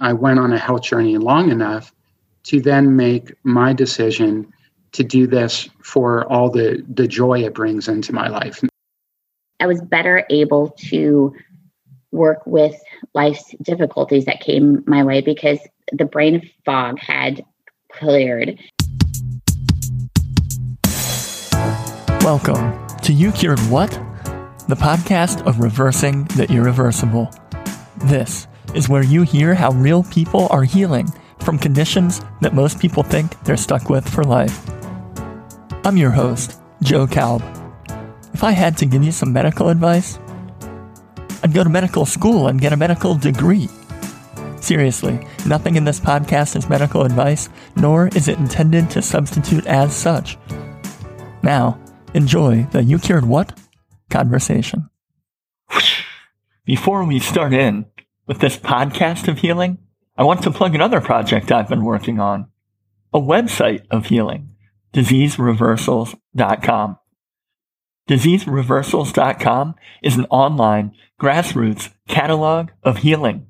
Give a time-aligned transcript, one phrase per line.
[0.00, 1.92] I went on a health journey long enough
[2.44, 4.52] to then make my decision
[4.92, 8.62] to do this for all the the joy it brings into my life.
[9.58, 11.34] I was better able to
[12.12, 12.80] work with
[13.12, 15.58] life's difficulties that came my way because
[15.92, 17.44] the brain fog had
[17.92, 18.56] cleared.
[22.20, 23.90] Welcome to You Cured What?
[24.68, 27.32] The podcast of reversing the irreversible.
[28.04, 31.08] This is where you hear how real people are healing
[31.40, 34.68] from conditions that most people think they're stuck with for life.
[35.84, 37.42] I'm your host, Joe Kalb.
[38.34, 40.18] If I had to give you some medical advice,
[41.42, 43.68] I'd go to medical school and get a medical degree.
[44.60, 49.94] Seriously, nothing in this podcast is medical advice, nor is it intended to substitute as
[49.94, 50.36] such.
[51.42, 51.80] Now,
[52.14, 53.58] enjoy the You Cured What
[54.10, 54.90] conversation.
[56.64, 57.86] Before we start in
[58.28, 59.78] with this podcast of healing,
[60.16, 62.48] I want to plug another project I've been working on
[63.12, 64.54] a website of healing,
[64.92, 66.98] diseasereversals.com.
[68.08, 73.46] Diseasereversals.com is an online grassroots catalog of healing.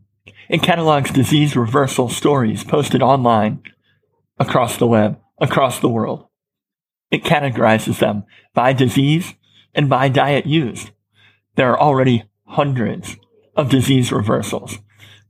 [0.49, 3.63] It catalogs disease reversal stories posted online
[4.39, 6.29] across the web, across the world.
[7.11, 9.35] It categorizes them by disease
[9.75, 10.93] and by diet used.
[11.57, 13.17] There are already hundreds
[13.59, 14.79] of disease reversals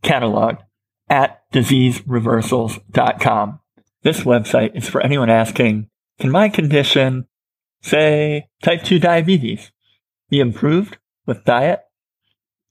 [0.04, 0.60] cataloged
[1.08, 3.60] at diseasereversals.com.
[4.02, 5.88] This website is for anyone asking,
[6.20, 7.26] can my condition,
[7.82, 9.72] say type 2 diabetes,
[10.28, 11.80] be improved with diet?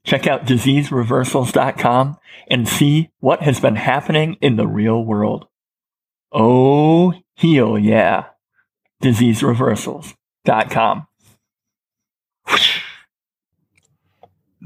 [0.06, 2.18] Check out diseasereversals.com
[2.50, 5.48] and see what has been happening in the real world.
[6.32, 8.28] Oh, heal yeah.
[9.04, 11.08] Diseasereversals.com.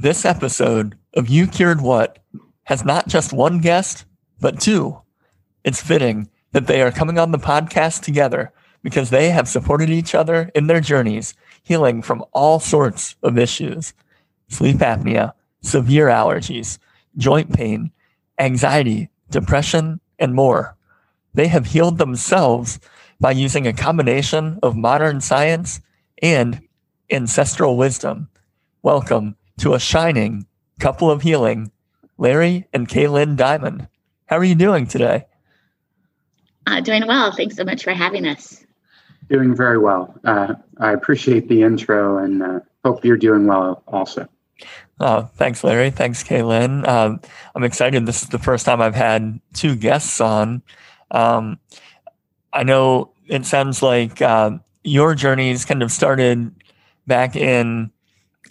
[0.01, 2.17] This episode of You Cured What
[2.63, 4.05] has not just one guest,
[4.39, 4.99] but two.
[5.63, 10.15] It's fitting that they are coming on the podcast together because they have supported each
[10.15, 13.93] other in their journeys, healing from all sorts of issues
[14.47, 16.79] sleep apnea, severe allergies,
[17.15, 17.91] joint pain,
[18.39, 20.75] anxiety, depression, and more.
[21.35, 22.79] They have healed themselves
[23.19, 25.79] by using a combination of modern science
[26.23, 26.67] and
[27.11, 28.29] ancestral wisdom.
[28.81, 30.47] Welcome to a shining
[30.79, 31.71] couple of healing,
[32.17, 33.87] Larry and Kaylin Diamond.
[34.25, 35.25] How are you doing today?
[36.65, 37.31] Uh, doing well.
[37.31, 38.65] Thanks so much for having us.
[39.29, 40.15] Doing very well.
[40.23, 44.27] Uh, I appreciate the intro and uh, hope you're doing well also.
[44.99, 45.91] Oh, thanks, Larry.
[45.91, 46.87] Thanks, Kaylin.
[46.87, 47.21] Um,
[47.53, 48.07] I'm excited.
[48.07, 50.63] This is the first time I've had two guests on.
[51.11, 51.59] Um,
[52.51, 56.51] I know it sounds like uh, your journeys kind of started
[57.05, 57.91] back in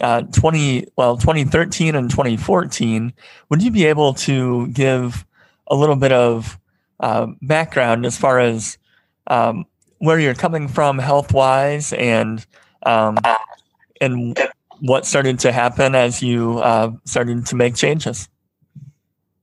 [0.01, 3.13] uh, 20 well 2013 and 2014
[3.49, 5.25] would you be able to give
[5.67, 6.59] a little bit of
[7.01, 8.79] uh, background as far as
[9.29, 9.65] um,
[9.99, 12.45] where you're coming from health wise and
[12.85, 13.19] um,
[14.01, 14.39] and
[14.81, 18.29] what started to happen as you uh, started to make changes?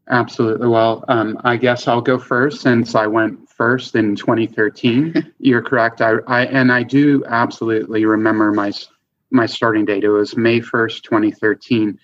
[0.09, 0.67] Absolutely.
[0.67, 6.01] Well um, i guess i'll go first since i went first in 2013 you're correct.
[6.01, 8.71] I, I and i do absolutely remember my
[9.31, 10.03] my starting date.
[10.03, 11.99] It was May 1st, 2013.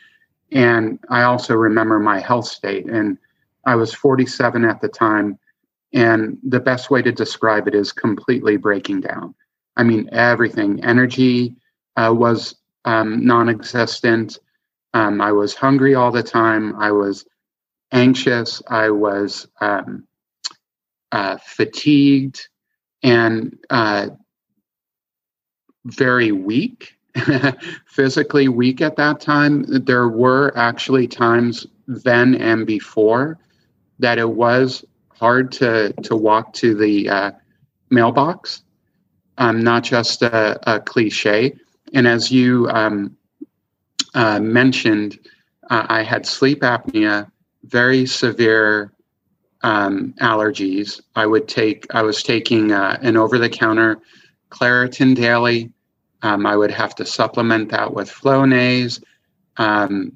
[0.51, 2.85] And I also remember my health state.
[2.85, 3.17] And
[3.65, 5.39] I was 47 at the time.
[5.93, 9.35] And the best way to describe it is completely breaking down.
[9.77, 11.55] I mean, everything, energy
[11.95, 14.39] uh, was um, non existent.
[14.93, 16.75] Um, I was hungry all the time.
[16.75, 17.25] I was
[17.91, 18.61] anxious.
[18.67, 20.07] I was um,
[21.11, 22.47] uh, fatigued
[23.03, 24.07] and uh,
[25.85, 26.95] very weak.
[27.85, 29.65] physically weak at that time.
[29.67, 33.37] There were actually times then and before
[33.99, 37.31] that it was hard to to walk to the uh,
[37.89, 38.63] mailbox.
[39.37, 41.55] Um, not just a, a, cliche.
[41.95, 43.17] And as you um,
[44.13, 45.17] uh, mentioned,
[45.71, 47.31] uh, I had sleep apnea,
[47.63, 48.93] very severe
[49.63, 51.01] um, allergies.
[51.15, 51.87] I would take.
[51.95, 53.99] I was taking uh, an over-the-counter
[54.51, 55.72] Claritin daily
[56.23, 59.03] um, I would have to supplement that with Flonase,
[59.57, 60.11] um,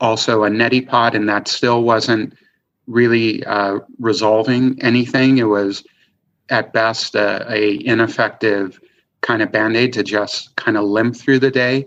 [0.00, 2.34] also a neti pot, and that still wasn't
[2.88, 5.38] really uh, resolving anything.
[5.38, 5.84] It was
[6.48, 8.80] at best a, a ineffective
[9.20, 11.86] kind of band-aid to just kind of limp through the day.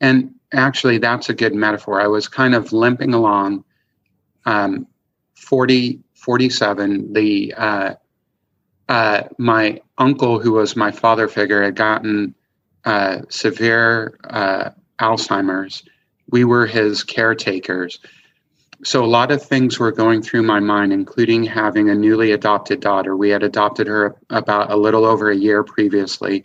[0.00, 2.00] And actually, that's a good metaphor.
[2.00, 3.64] I was kind of limping along.
[4.46, 4.86] Um,
[5.34, 7.94] 40, 47, the uh,
[8.88, 12.34] uh, my uncle, who was my father figure, had gotten
[12.84, 14.70] uh, severe uh,
[15.00, 15.82] Alzheimer's.
[16.30, 17.98] We were his caretakers.
[18.84, 22.80] so a lot of things were going through my mind, including having a newly adopted
[22.80, 23.16] daughter.
[23.16, 26.44] We had adopted her about a little over a year previously.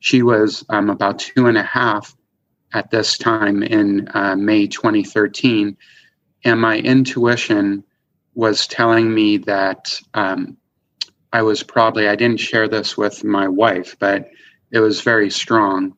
[0.00, 2.16] She was um, about two and a half
[2.72, 5.76] at this time in uh, May 2013.
[6.44, 7.84] And my intuition
[8.34, 10.56] was telling me that um,
[11.32, 14.30] I was probably, I didn't share this with my wife, but
[14.72, 15.94] it was very strong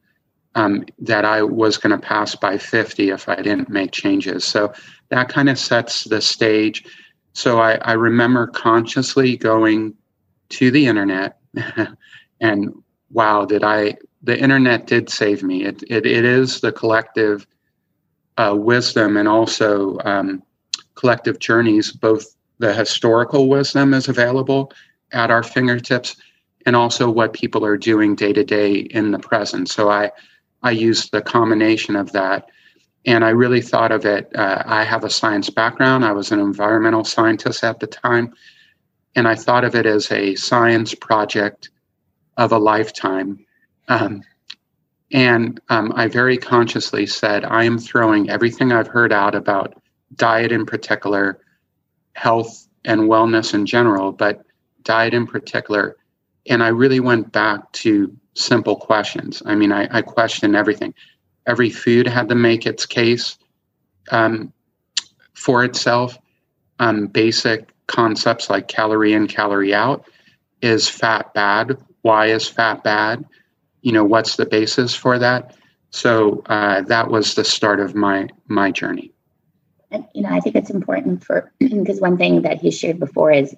[0.54, 4.44] um, that I was going to pass by 50 if I didn't make changes.
[4.44, 4.72] So
[5.08, 6.84] that kind of sets the stage.
[7.32, 9.94] So I, I remember consciously going
[10.50, 11.38] to the internet
[12.40, 12.74] and
[13.10, 15.64] wow, did I, the internet did save me.
[15.64, 17.46] It, it, it is the collective
[18.36, 20.42] uh, wisdom and also um,
[20.94, 24.72] collective journeys, both the historical wisdom is available
[25.12, 26.16] at our fingertips
[26.66, 29.68] and also what people are doing day to day in the present.
[29.68, 30.10] So I,
[30.62, 32.48] I use the combination of that.
[33.04, 34.30] And I really thought of it.
[34.34, 36.04] Uh, I have a science background.
[36.04, 38.32] I was an environmental scientist at the time.
[39.16, 41.70] And I thought of it as a science project
[42.36, 43.44] of a lifetime.
[43.88, 44.22] Um,
[45.12, 49.74] and um, I very consciously said, I am throwing everything I've heard out about
[50.14, 51.40] diet in particular,
[52.14, 54.42] health and wellness in general, but
[54.82, 55.96] diet in particular.
[56.48, 59.42] And I really went back to simple questions.
[59.46, 60.94] I mean, I, I question everything.
[61.46, 63.36] Every food had to make its case
[64.10, 64.52] um,
[65.34, 66.18] for itself.
[66.78, 70.04] Um, basic concepts like calorie in, calorie out.
[70.62, 71.76] Is fat bad?
[72.02, 73.24] Why is fat bad?
[73.82, 75.56] You know, what's the basis for that?
[75.90, 79.12] So uh, that was the start of my my journey.
[80.14, 83.54] You know, I think it's important for because one thing that he shared before is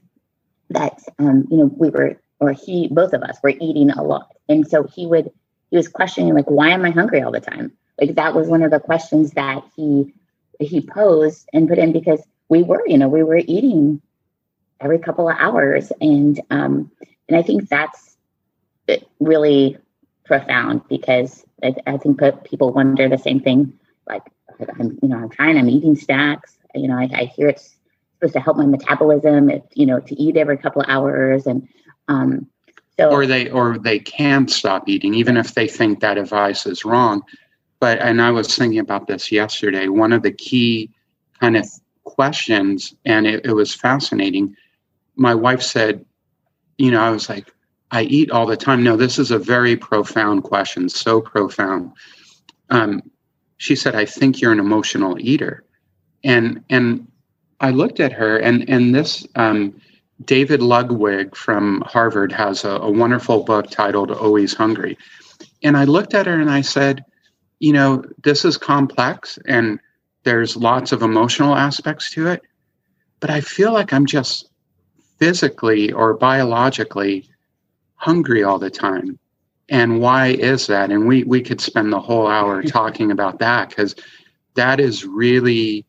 [0.71, 4.29] that um, you know we were or he both of us were eating a lot.
[4.49, 5.31] And so he would
[5.71, 7.73] he was questioning like why am i hungry all the time?
[8.01, 10.13] Like that was one of the questions that he
[10.61, 14.01] he posed and put in because we were you know we were eating
[14.81, 15.93] every couple of hours.
[16.01, 16.91] And um
[17.29, 18.17] and i think that's
[19.19, 19.79] really
[20.25, 24.23] profound because i, I think people wonder the same thing like
[24.79, 26.59] i'm you know i'm trying i'm eating snacks.
[26.75, 27.75] You know i, I hear it's
[28.25, 31.47] supposed to help my metabolism if, you know to eat every couple of hours.
[31.47, 31.69] And
[32.09, 32.47] um
[32.99, 36.85] so, or they or they can stop eating even if they think that advice is
[36.85, 37.23] wrong.
[37.81, 39.89] But and i was thinking about this yesterday.
[39.89, 40.91] One of the key
[41.41, 41.69] kind of
[42.05, 44.55] questions and it, it was fascinating.
[45.17, 46.05] My wife said
[46.79, 47.53] you know i was like
[47.91, 48.85] i eat all the time.
[48.85, 51.93] No this is a very profound question so profound.
[52.71, 53.03] Um,
[53.57, 55.65] she said i think you're an emotional eater.
[56.23, 57.09] And and
[57.61, 59.81] i looked at her and and this um,
[60.23, 64.97] David Ludwig from Harvard has a, a, wonderful book titled Always Hungry.
[65.63, 67.05] And I looked at her and I said,
[67.59, 69.81] you know, this is complex and
[70.23, 72.43] there's lots of emotional aspects to it,
[73.21, 74.49] but I feel like I'm just
[75.19, 77.29] physically or biologically
[77.97, 79.19] hungry all the time.
[79.69, 80.91] And why is that?
[80.91, 83.95] And we, we could spend the whole hour talking about that because
[84.55, 85.87] that is really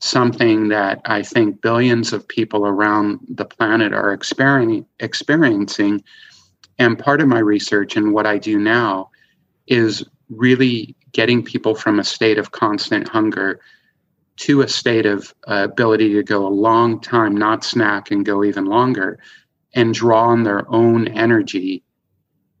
[0.00, 6.04] something that I think billions of people around the planet are experiencing.
[6.78, 9.10] And part of my research and what I do now
[9.66, 13.60] is really getting people from a state of constant hunger
[14.36, 18.44] to a state of uh, ability to go a long time, not snack and go
[18.44, 19.18] even longer,
[19.74, 21.82] and draw on their own energy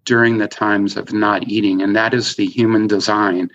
[0.04, 1.82] during the times of not eating.
[1.82, 3.48] And that is the human design.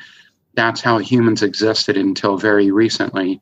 [0.54, 3.42] That's how humans existed until very recently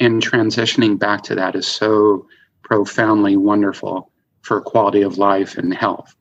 [0.00, 2.26] and transitioning back to that is so
[2.62, 4.10] profoundly wonderful
[4.42, 6.16] for quality of life and health.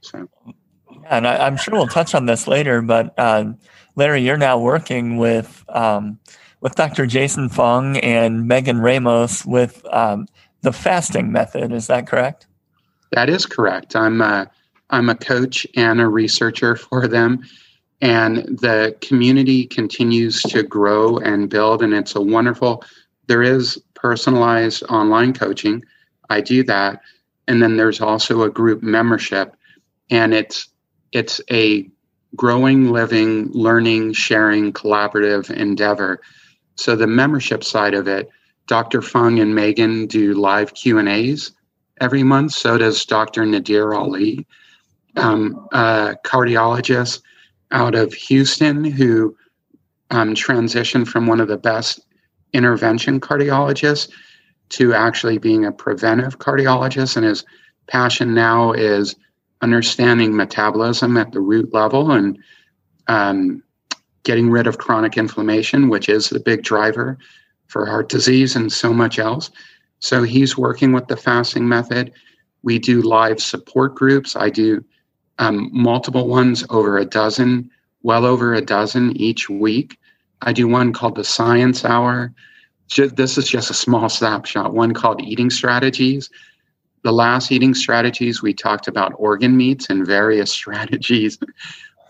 [0.00, 0.52] So, yeah,
[1.08, 3.52] and I, am sure we'll touch on this later, but uh,
[3.94, 6.18] Larry, you're now working with um,
[6.60, 7.06] with Dr.
[7.06, 10.26] Jason Fung and Megan Ramos with um,
[10.62, 11.72] the fasting method.
[11.72, 12.46] Is that correct?
[13.12, 13.94] That is correct.
[13.94, 14.50] I'm a,
[14.90, 17.44] I'm a coach and a researcher for them
[18.00, 22.84] and the community continues to grow and build and it's a wonderful
[23.26, 25.82] there is personalized online coaching.
[26.30, 27.00] I do that.
[27.48, 29.56] And then there's also a group membership.
[30.10, 30.68] And it's
[31.12, 31.88] it's a
[32.34, 36.20] growing living learning sharing collaborative endeavor.
[36.76, 38.28] So the membership side of it
[38.66, 41.52] dr fung and megan do live q and a's
[42.00, 42.52] every month.
[42.52, 44.46] So does dr nadir ali
[45.16, 47.22] um, a cardiologist
[47.72, 49.36] out of Houston who
[50.10, 52.00] um, transitioned from one of the best
[52.52, 54.08] intervention cardiologists
[54.70, 57.16] to actually being a preventive cardiologist.
[57.16, 57.44] And his
[57.86, 59.14] passion now is
[59.62, 62.38] understanding metabolism at the root level and
[63.08, 63.62] um,
[64.24, 67.16] getting rid of chronic inflammation, which is the big driver
[67.68, 69.50] for heart disease and so much else.
[70.00, 72.12] So he's working with the fasting method.
[72.62, 74.36] We do live support groups.
[74.36, 74.84] I do
[75.38, 77.70] um, multiple ones, over a dozen,
[78.02, 79.98] well over a dozen each week.
[80.42, 82.32] I do one called the Science Hour.
[82.96, 84.74] This is just a small snapshot.
[84.74, 86.30] One called Eating Strategies.
[87.02, 91.38] The last eating strategies, we talked about organ meats and various strategies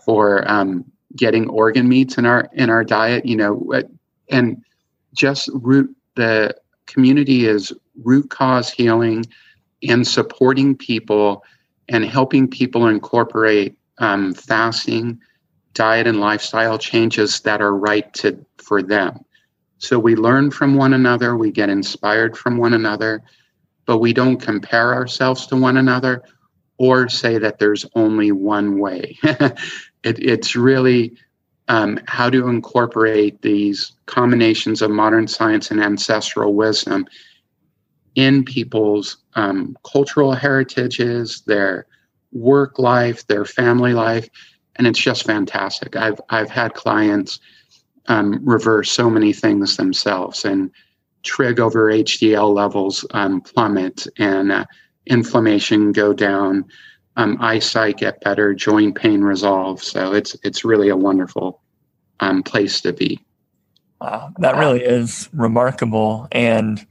[0.03, 3.25] for um, getting organ meats in our in our diet.
[3.25, 3.73] You know,
[4.29, 4.63] and
[5.13, 6.55] just root the
[6.85, 9.25] community is root cause healing
[9.87, 11.43] and supporting people
[11.89, 15.19] and helping people incorporate um, fasting,
[15.77, 19.23] diet, and lifestyle changes that are right to for them.
[19.77, 23.21] So we learn from one another, we get inspired from one another,
[23.85, 26.23] but we don't compare ourselves to one another
[26.79, 29.17] or say that there's only one way.
[29.23, 29.55] it,
[30.03, 31.15] it's really
[31.67, 37.05] um, how to incorporate these combinations of modern science and ancestral wisdom
[38.15, 41.85] in people's um, cultural heritages, their
[42.31, 44.27] work life, their family life,
[44.77, 45.95] and it's just fantastic.
[45.95, 47.39] I've I've had clients
[48.07, 50.71] um, reverse so many things themselves and
[51.23, 54.65] trig over HDL levels um, plummet and uh,
[55.05, 56.65] inflammation go down,
[57.17, 59.83] um, eyesight get better, joint pain resolve.
[59.83, 61.61] So it's it's really a wonderful
[62.19, 63.19] um, place to be.
[63.99, 66.85] Wow, that really is remarkable, and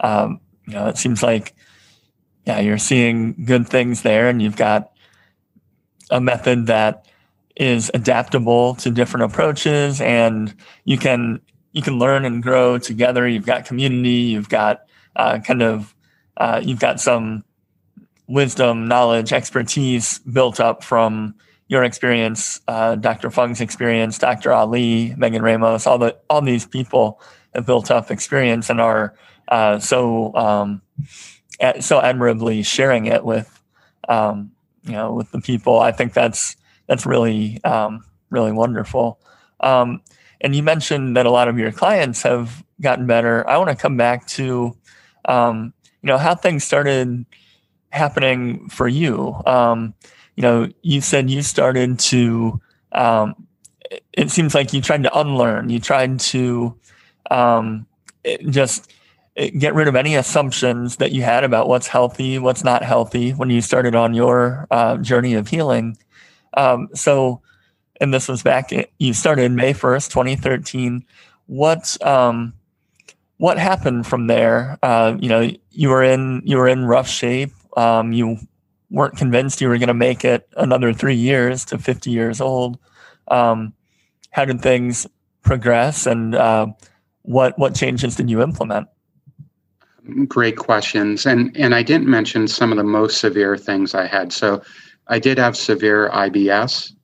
[0.00, 1.54] um, you know, it seems like,
[2.46, 4.92] yeah, you're seeing good things there, and you've got
[6.10, 7.06] a method that
[7.56, 10.54] is adaptable to different approaches, and
[10.84, 11.40] you can
[11.72, 13.26] you can learn and grow together.
[13.26, 14.32] You've got community.
[14.32, 14.82] You've got
[15.16, 15.94] uh, kind of
[16.36, 17.44] uh, you've got some
[18.26, 21.34] wisdom, knowledge, expertise built up from
[21.68, 23.30] your experience, uh, Dr.
[23.30, 24.52] Fung's experience, Dr.
[24.52, 27.20] Ali, Megan Ramos, all the all these people
[27.54, 29.14] have built up experience and are
[29.48, 30.82] uh, so um,
[31.80, 33.62] so admirably sharing it with
[34.08, 34.52] um,
[34.84, 35.80] you know with the people.
[35.80, 36.56] I think that's
[36.92, 39.18] that's really um, really wonderful.
[39.60, 40.02] Um,
[40.42, 43.48] and you mentioned that a lot of your clients have gotten better.
[43.48, 44.76] I want to come back to
[45.24, 45.72] um,
[46.02, 47.24] you know how things started
[47.88, 49.40] happening for you.
[49.46, 49.94] Um,
[50.36, 52.60] you know, you said you started to.
[54.12, 55.70] it seems like you tried to unlearn.
[55.70, 56.76] You tried to
[58.50, 58.92] just
[59.36, 63.30] Eh, get rid of any assumptions that you had about what's healthy, what's not healthy
[63.30, 65.96] when you started on your uh, journey of healing.
[66.54, 67.40] Um, so,
[68.00, 71.04] and this was back, you started May 1st, 2013.
[71.46, 72.54] What, um,
[73.36, 74.78] what happened from there?
[74.82, 77.52] Uh, you know, you were in, you were in rough shape.
[77.76, 78.38] Um, you
[78.90, 82.78] weren't convinced you were going to make it another three years to 50 years old.
[83.28, 83.72] Um,
[84.30, 85.06] how did things
[85.42, 86.66] progress and, uh,
[87.22, 88.88] what, what changes did you implement?
[90.26, 91.26] Great questions.
[91.26, 94.32] And and I didn't mention some of the most severe things I had.
[94.32, 94.60] So
[95.12, 96.94] I did have severe IBS.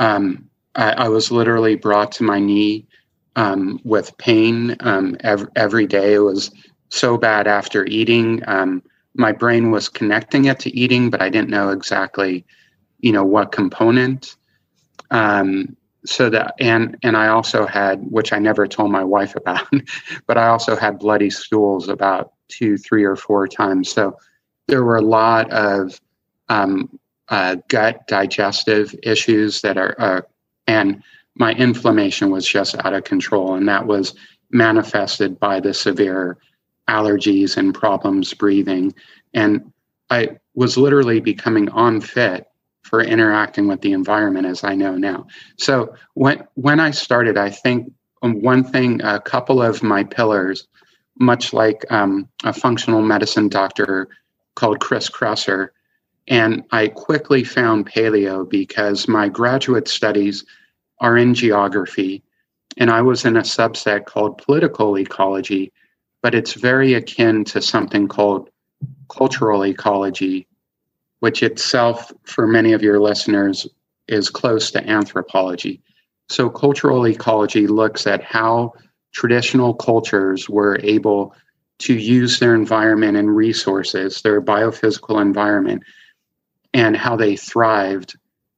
[0.00, 2.88] Um, I, I, was literally brought to my knee
[3.36, 6.14] um, with pain um, every, every day.
[6.14, 6.50] It was
[6.88, 8.42] so bad after eating.
[8.48, 8.82] Um,
[9.14, 12.44] my brain was connecting it to eating, but I didn't know exactly,
[12.98, 14.34] you know, what component.
[15.12, 19.68] Um, so that and and I also had, which I never told my wife about,
[20.26, 23.88] but I also had bloody stools about two, three, or four times.
[23.88, 24.18] So
[24.66, 26.00] there were a lot of
[26.48, 30.20] um, uh, gut digestive issues that are, uh,
[30.66, 31.02] and
[31.34, 34.14] my inflammation was just out of control, and that was
[34.50, 36.38] manifested by the severe
[36.88, 38.94] allergies and problems breathing.
[39.34, 39.72] And
[40.10, 42.46] I was literally becoming unfit
[42.82, 45.26] for interacting with the environment as I know now.
[45.58, 47.92] So when when I started, I think
[48.22, 50.68] um, one thing, a couple of my pillars,
[51.18, 54.08] much like um, a functional medicine doctor
[54.54, 55.68] called Chris Kresser,
[56.28, 60.44] and I quickly found paleo because my graduate studies
[61.00, 62.22] are in geography,
[62.76, 65.72] and I was in a subset called political ecology,
[66.22, 68.50] but it's very akin to something called
[69.08, 70.46] cultural ecology
[71.20, 73.66] which itself, for many of your listeners,
[74.08, 75.80] is close to anthropology.
[76.28, 78.74] So, cultural ecology looks at how
[79.12, 81.34] traditional cultures were able
[81.78, 85.82] to use their environment and resources, their biophysical environment,
[86.76, 88.16] and how they thrived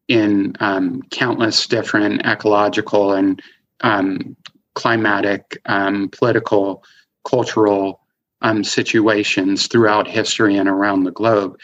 [0.08, 3.42] in um, countless different ecological and
[3.82, 4.36] um,
[4.74, 6.82] climatic, um, political,
[7.24, 8.00] cultural
[8.42, 11.58] um, situations throughout history and around the globe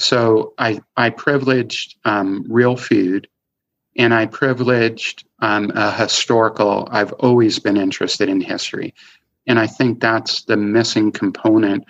[0.00, 3.28] so I, I privileged um, real food
[3.96, 8.94] and I privileged um, a historical, I've always been interested in history.
[9.46, 11.84] And I think that's the missing component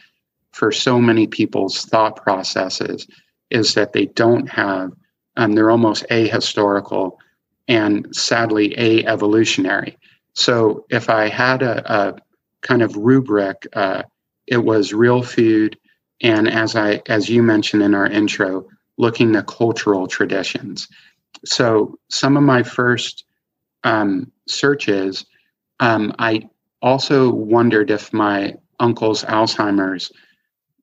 [0.53, 3.07] for so many people's thought processes
[3.51, 4.93] is that they don't have,
[5.37, 7.17] um, they're almost ahistorical
[7.69, 9.97] and sadly a evolutionary.
[10.35, 12.15] So if I had a, a
[12.63, 14.03] kind of rubric, uh,
[14.47, 15.79] it was real food,
[16.23, 18.67] and as I as you mentioned in our intro,
[18.99, 20.89] looking at cultural traditions.
[21.45, 23.25] So some of my first
[23.85, 25.25] um, searches,
[25.79, 26.49] um, I
[26.83, 30.11] also wondered if my uncle's Alzheimer's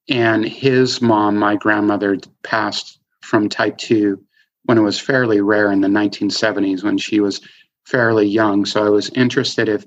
[0.09, 4.21] and his mom, my grandmother, passed from type 2
[4.63, 7.41] when it was fairly rare in the 1970s when she was
[7.85, 8.65] fairly young.
[8.65, 9.85] So I was interested if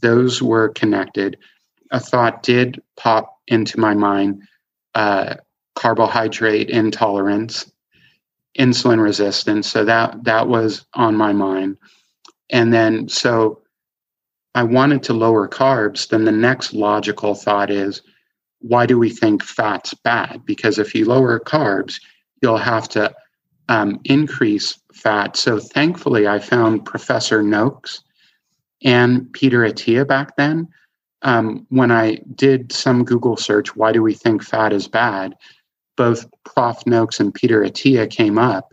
[0.00, 1.38] those were connected.
[1.90, 4.42] A thought did pop into my mind
[4.94, 5.36] uh,
[5.74, 7.70] carbohydrate intolerance,
[8.58, 9.70] insulin resistance.
[9.70, 11.76] So that that was on my mind.
[12.50, 13.62] And then so
[14.54, 16.08] I wanted to lower carbs.
[16.08, 18.02] Then the next logical thought is,
[18.62, 20.42] why do we think fat's bad?
[20.44, 22.00] Because if you lower carbs,
[22.40, 23.12] you'll have to
[23.68, 25.36] um, increase fat.
[25.36, 28.02] So thankfully, I found Professor Noakes
[28.82, 30.68] and Peter Attia back then.
[31.22, 35.36] Um, when I did some Google search, why do we think fat is bad?
[35.96, 36.84] Both Prof.
[36.86, 38.72] Noakes and Peter Attia came up,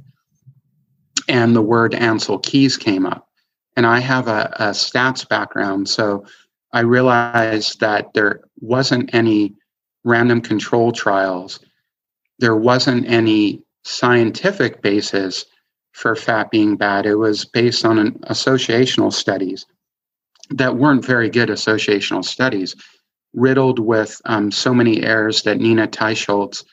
[1.28, 3.28] and the word Ancel Keys came up.
[3.76, 6.26] And I have a, a stats background, so
[6.74, 9.56] I realized that there wasn't any
[10.04, 11.60] random control trials.
[12.40, 15.46] There wasn't any scientific basis
[15.92, 17.06] for fat being bad.
[17.06, 19.66] It was based on an associational studies
[20.52, 22.76] that weren't very good associational studies,
[23.34, 26.64] riddled with um, so many errors that Nina Teicholz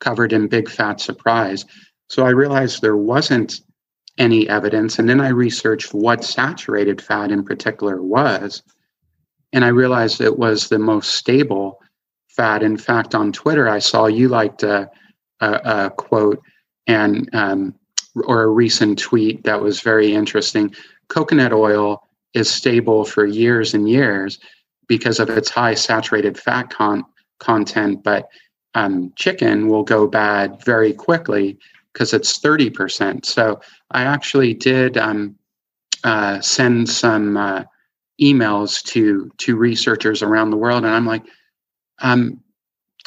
[0.00, 1.64] covered in Big Fat Surprise.
[2.08, 3.60] So I realized there wasn't
[4.18, 4.98] any evidence.
[4.98, 8.62] And then I researched what saturated fat in particular was.
[9.52, 11.80] And I realized it was the most stable
[12.40, 12.62] fat.
[12.62, 14.90] In fact, on Twitter, I saw you liked a,
[15.40, 16.42] a, a quote
[16.86, 17.74] and um,
[18.24, 20.74] or a recent tweet that was very interesting.
[21.08, 24.38] Coconut oil is stable for years and years
[24.88, 27.04] because of its high saturated fat con-
[27.40, 28.26] content, but
[28.74, 31.58] um, chicken will go bad very quickly
[31.92, 33.26] because it's 30%.
[33.26, 33.60] So
[33.90, 35.36] I actually did um,
[36.04, 37.64] uh, send some uh,
[38.18, 41.24] emails to to researchers around the world, and I'm like,
[42.00, 42.42] um,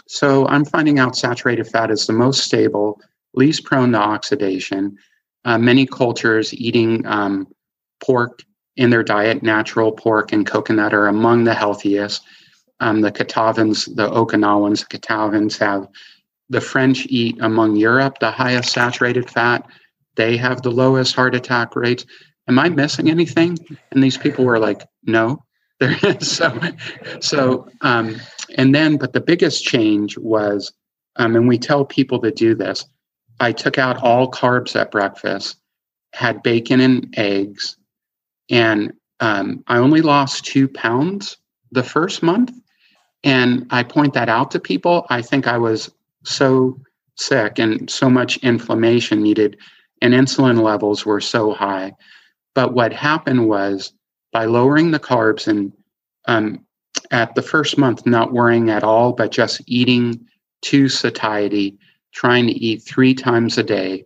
[0.08, 2.99] so I'm finding out saturated fat is the most stable,
[3.34, 4.97] least prone to oxidation.
[5.45, 7.47] Uh, many cultures eating um,
[7.99, 8.43] pork
[8.75, 12.23] in their diet, natural pork and coconut are among the healthiest.
[12.79, 15.88] Um, the Kitavans, the Okinawans, the Kitavans have
[16.49, 19.65] the French eat among Europe the highest saturated fat.
[20.15, 22.06] They have the lowest heart attack rates.
[22.47, 23.58] Am I missing anything?
[23.91, 25.43] And these people were like, no.
[26.19, 26.60] so,
[27.19, 28.15] so, um,
[28.58, 30.72] and then, but the biggest change was,
[31.17, 32.86] um, and we tell people to do this.
[33.39, 35.58] I took out all carbs at breakfast,
[36.13, 37.78] had bacon and eggs,
[38.50, 41.38] and um, I only lost two pounds
[41.72, 42.52] the first month.
[43.24, 45.06] And I point that out to people.
[45.10, 45.89] I think I was
[46.26, 46.78] so
[47.15, 49.58] sick and so much inflammation needed,
[50.02, 51.93] and insulin levels were so high.
[52.54, 53.93] But what happened was
[54.34, 55.72] by lowering the carbs and
[56.26, 56.65] um,
[57.12, 60.19] at the first month, not worrying at all, but just eating
[60.63, 61.78] to satiety,
[62.13, 64.06] trying to eat three times a day,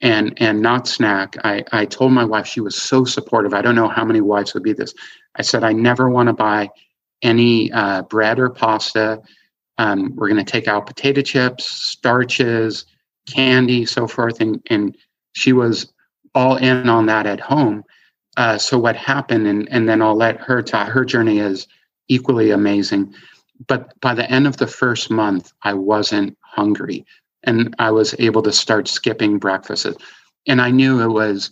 [0.00, 1.36] and and not snack.
[1.44, 3.54] I, I told my wife she was so supportive.
[3.54, 4.94] I don't know how many wives would be this.
[5.36, 6.70] I said I never want to buy
[7.22, 9.20] any uh, bread or pasta.
[9.78, 12.84] Um, we're going to take out potato chips, starches,
[13.28, 14.96] candy, so forth, and and
[15.34, 15.92] she was
[16.34, 17.84] all in on that at home.
[18.36, 20.88] Uh, so what happened, and and then I'll let her talk.
[20.88, 21.66] Her journey is
[22.08, 23.14] equally amazing.
[23.68, 27.04] But by the end of the first month, I wasn't hungry
[27.44, 29.86] and I was able to start skipping breakfast.
[30.46, 31.50] And I knew it was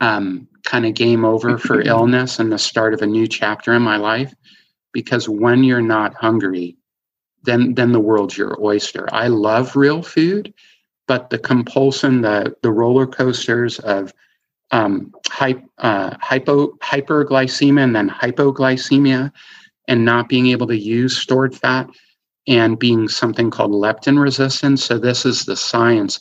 [0.00, 3.82] um, kind of game over for illness and the start of a new chapter in
[3.82, 4.34] my life.
[4.92, 6.76] Because when you're not hungry,
[7.44, 9.08] then then the world's your oyster.
[9.10, 10.52] I love real food,
[11.08, 14.12] but the compulsion, the the roller coasters of
[14.72, 19.30] um, hy- uh, hypo hyperglycemia and then hypoglycemia,
[19.88, 21.88] and not being able to use stored fat
[22.48, 24.84] and being something called leptin resistance.
[24.84, 26.18] So, this is the science,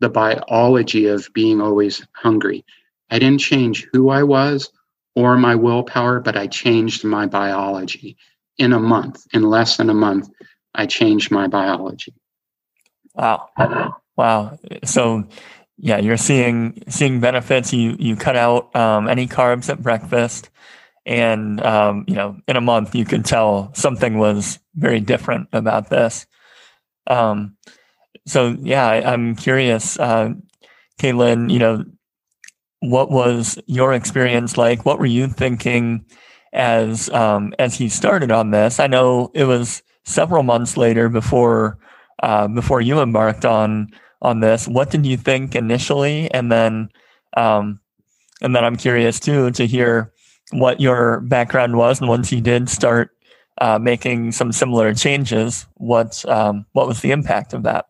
[0.00, 2.64] the biology of being always hungry.
[3.10, 4.70] I didn't change who I was
[5.14, 8.16] or my willpower, but I changed my biology
[8.58, 9.26] in a month.
[9.32, 10.28] In less than a month,
[10.74, 12.14] I changed my biology.
[13.14, 13.48] Wow.
[14.16, 14.58] Wow.
[14.84, 15.24] So,
[15.78, 17.72] yeah, you're seeing seeing benefits.
[17.72, 20.50] You you cut out um, any carbs at breakfast,
[21.06, 25.88] and um, you know, in a month, you could tell something was very different about
[25.88, 26.26] this.
[27.06, 27.56] Um,
[28.26, 30.34] so yeah, I, am curious, uh,
[30.98, 31.50] Caitlin.
[31.50, 31.84] You know,
[32.80, 34.84] what was your experience like?
[34.84, 36.04] What were you thinking
[36.52, 38.80] as um, as he started on this?
[38.80, 41.78] I know it was several months later before
[42.20, 44.66] uh, before you embarked on on this.
[44.66, 46.90] What did you think initially, and then
[47.36, 47.80] um,
[48.40, 50.12] and then I'm curious too to hear
[50.50, 53.10] what your background was, and once you did start
[53.60, 57.86] uh, making some similar changes, what um, what was the impact of that?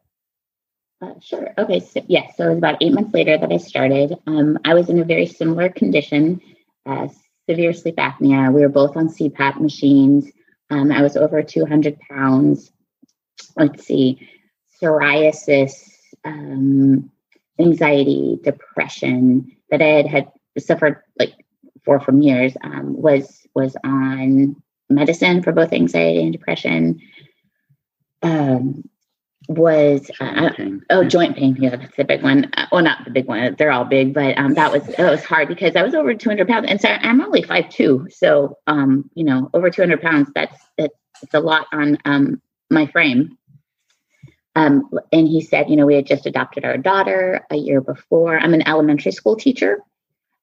[1.01, 1.53] Uh, sure.
[1.59, 1.81] Okay.
[1.81, 4.17] So yes, so it was about eight months later that I started.
[4.27, 6.41] Um, I was in a very similar condition,
[6.87, 7.09] uh,
[7.49, 8.53] severe sleep apnea.
[8.53, 10.31] We were both on CPAP machines.
[10.71, 12.73] Um, I was over 200 pounds.
[13.57, 14.29] Let's see,
[14.81, 15.88] psoriasis,
[16.29, 17.11] um,
[17.59, 21.35] anxiety, depression that I had had suffered like
[21.85, 22.57] for from years.
[22.63, 24.57] Um, was was on
[24.89, 27.01] medicine for both anxiety and depression.
[28.23, 28.89] Um,
[29.49, 30.51] was uh,
[30.91, 33.71] oh joint pain yeah that's the big one uh, well not the big one they're
[33.71, 36.67] all big but um that was that was hard because i was over 200 pounds
[36.69, 40.95] and so i'm only five two so um you know over 200 pounds that's that's
[41.23, 43.39] it's a lot on um my frame
[44.59, 44.73] um
[45.13, 48.39] and he said you know we had just adopted our daughter a year before.
[48.39, 49.79] I'm an elementary school teacher.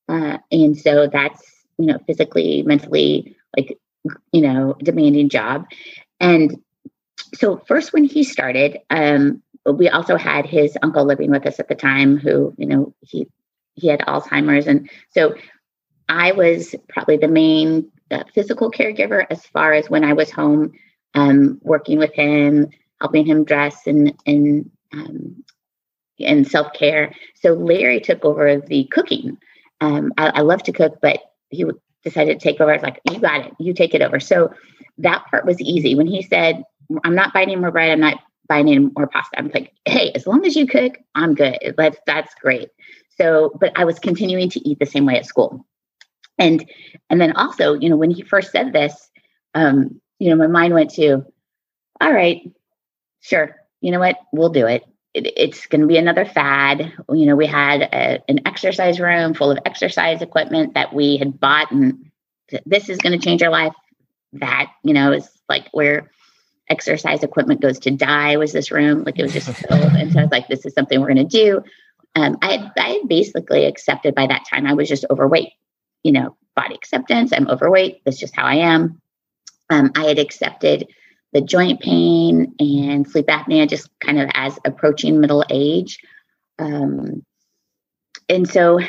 [0.08, 1.44] Uh and so that's
[1.78, 3.78] you know physically mentally like
[4.32, 5.66] you know demanding job.
[6.20, 6.58] And
[7.34, 11.68] so first when he started um, we also had his uncle living with us at
[11.68, 13.28] the time who you know he
[13.74, 14.68] he had alzheimer's.
[14.68, 15.36] And so
[16.10, 20.72] i was probably the main uh, physical caregiver as far as when i was home
[21.16, 22.70] um, working with him
[23.02, 25.44] helping him dress and and um,
[26.20, 29.38] and self-care so larry took over the cooking
[29.82, 31.66] um, I, I love to cook but he
[32.04, 34.54] decided to take over i was like you got it you take it over so
[34.98, 36.64] that part was easy when he said
[37.04, 37.92] I'm not buying any more bread.
[37.92, 39.38] I'm not buying any more pasta.
[39.38, 41.58] I'm like, hey, as long as you cook, I'm good.
[41.78, 42.70] That's that's great.
[43.18, 45.66] So, but I was continuing to eat the same way at school.
[46.38, 46.70] And
[47.10, 49.10] and then also, you know, when he first said this,
[49.54, 51.26] um, you know, my mind went to,
[52.02, 52.42] all right,
[53.26, 54.84] sure, you know what, we'll do it.
[55.14, 56.94] it it's going to be another fad.
[57.10, 61.40] You know, we had a, an exercise room full of exercise equipment that we had
[61.40, 62.12] bought, and
[62.66, 63.74] this is going to change our life.
[64.34, 66.10] That you know is like we're
[66.70, 70.20] exercise equipment goes to die was this room like it was just filled and so
[70.20, 71.62] i was like this is something we're going to do
[72.18, 75.52] um, I, had, I had basically accepted by that time i was just overweight
[76.02, 79.00] you know body acceptance i'm overweight that's just how i am
[79.70, 80.88] um, i had accepted
[81.34, 86.00] the joint pain and sleep apnea just kind of as approaching middle age
[86.60, 87.24] um,
[88.30, 88.80] and so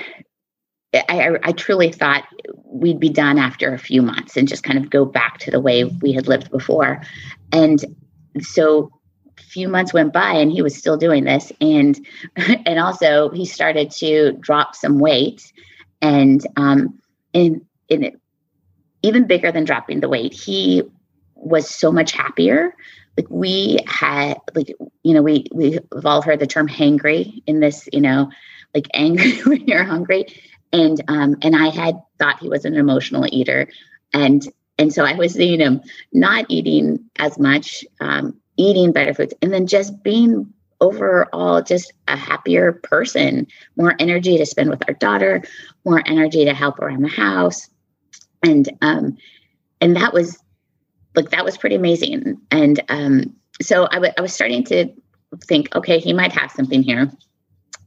[1.09, 2.25] I, I, truly thought
[2.65, 5.61] we'd be done after a few months and just kind of go back to the
[5.61, 7.03] way we had lived before.
[7.53, 7.85] And
[8.41, 8.91] so
[9.39, 11.53] a few months went by and he was still doing this.
[11.61, 11.99] And
[12.37, 15.53] and also he started to drop some weight
[16.01, 16.99] and um
[17.35, 18.21] and, and it,
[19.03, 20.83] even bigger than dropping the weight, he
[21.37, 22.75] was so much happier.
[23.17, 27.89] Like we had like, you know, we we've all heard the term hangry in this,
[27.93, 28.31] you know,
[28.75, 30.27] like angry when you're hungry.
[30.73, 33.69] And um, and I had thought he was an emotional eater,
[34.13, 34.47] and
[34.79, 35.81] and so I was seeing him
[36.13, 42.17] not eating as much, um, eating better foods, and then just being overall just a
[42.17, 43.47] happier person,
[43.77, 45.43] more energy to spend with our daughter,
[45.85, 47.71] more energy to help around the house,
[48.43, 49.17] and um,
[49.81, 50.37] and that was
[51.17, 54.89] like that was pretty amazing, and um, so I, w- I was starting to
[55.45, 57.11] think, okay, he might have something here.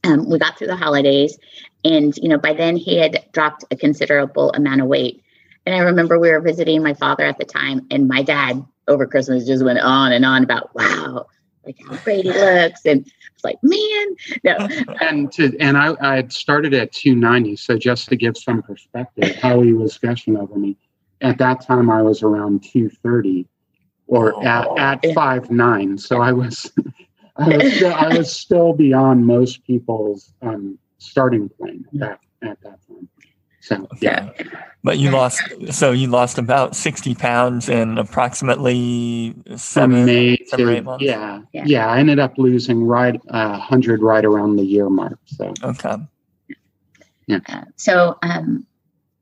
[0.03, 1.37] Um, we got through the holidays
[1.83, 5.23] and, you know, by then he had dropped a considerable amount of weight.
[5.65, 9.05] And I remember we were visiting my father at the time, and my dad over
[9.05, 11.27] Christmas just went on and on about, wow,
[11.65, 12.85] like how great he looks.
[12.85, 14.67] And it's like, man, no.
[15.01, 17.55] and to, and I, I had started at 290.
[17.57, 20.75] So just to give some perspective, how he was gushing over me.
[21.21, 23.47] At that time, I was around 230
[24.07, 25.97] or oh, at, at five nine.
[25.97, 26.71] So I was,
[27.37, 32.61] I was, still, I was still beyond most people's um, starting point at that, at
[32.61, 33.09] that time.
[33.61, 34.29] So yeah.
[34.83, 40.71] But you lost so you lost about sixty pounds in approximately seven, May seven to,
[40.71, 41.03] eight months.
[41.03, 41.87] Yeah, yeah, yeah.
[41.87, 45.19] I ended up losing right uh, hundred right around the year mark.
[45.25, 45.97] So okay.
[47.27, 47.39] Yeah.
[47.47, 48.65] Uh, so um,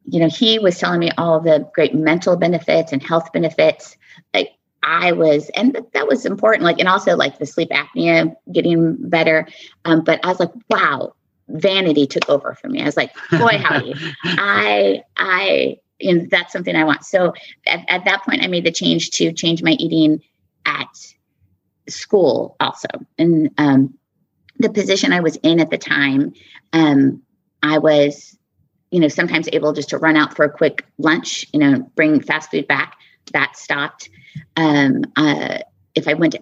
[0.10, 3.98] you know, he was telling me all the great mental benefits and health benefits.
[4.34, 6.64] Like I was, and that was important.
[6.64, 9.48] Like, and also like the sleep apnea getting better.
[9.84, 11.14] Um, but I was like, wow,
[11.50, 12.82] vanity took over for me.
[12.82, 17.04] I was like, boy, howdy, I, I, you know, that's something I want.
[17.04, 17.34] So
[17.66, 20.22] at, at that point, I made the change to change my eating
[20.66, 20.88] at
[21.90, 22.88] school also.
[23.18, 23.98] And um,
[24.58, 26.34] the position I was in at the time,
[26.72, 27.22] um,
[27.62, 28.38] I was,
[28.92, 32.22] you know, sometimes able just to run out for a quick lunch, you know, bring
[32.22, 32.98] fast food back.
[33.34, 34.10] That stopped.
[34.56, 35.60] Um, uh,
[35.96, 36.36] if I went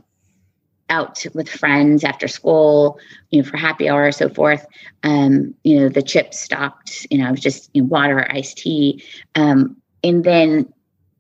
[0.90, 3.00] out with friends after school,
[3.32, 4.66] you know, for happy hour or so forth,
[5.04, 7.08] um, you know, the chips stopped.
[7.10, 9.04] You know, just you know, water or iced tea,
[9.36, 10.72] um, and then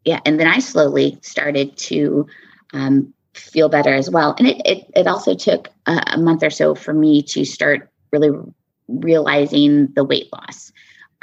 [0.05, 2.27] yeah, and then I slowly started to
[2.73, 4.35] um, feel better as well.
[4.37, 7.89] And it it, it also took a, a month or so for me to start
[8.11, 8.31] really
[8.87, 10.71] realizing the weight loss.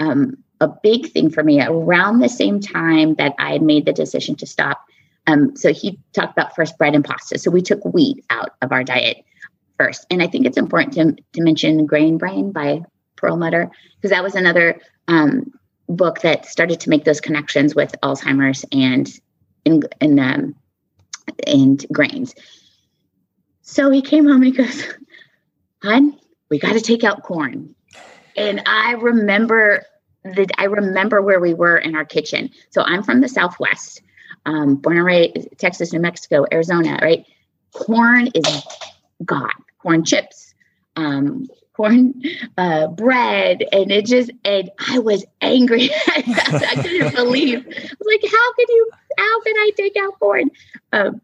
[0.02, 4.36] Um, a big thing for me around the same time that I made the decision
[4.36, 4.84] to stop.
[5.26, 7.38] Um, so he talked about first bread and pasta.
[7.38, 9.24] So we took wheat out of our diet
[9.78, 10.06] first.
[10.10, 12.82] And I think it's important to, to mention Grain Brain by
[13.16, 15.52] Perlmutter, because that was another um,
[15.88, 19.08] book that started to make those connections with Alzheimer's and
[19.64, 20.54] and and, um,
[21.46, 22.34] and grains.
[23.62, 24.82] So he came home and he goes,
[25.82, 26.18] "Hun,
[26.50, 27.74] we got to take out corn."
[28.36, 29.84] And I remember
[30.24, 32.50] that I remember where we were in our kitchen.
[32.70, 34.02] So I'm from the Southwest,
[34.46, 36.98] um, born and raised Texas, New Mexico, Arizona.
[37.02, 37.26] Right,
[37.72, 38.66] corn is
[39.24, 40.54] God, Corn chips,
[40.94, 42.22] um, corn
[42.56, 45.90] uh, bread, and it just and I was angry.
[46.06, 46.22] I
[46.82, 47.66] couldn't believe.
[47.66, 48.90] I was like, "How could you?
[49.18, 50.50] How can I take out corn?"
[50.92, 51.20] Um,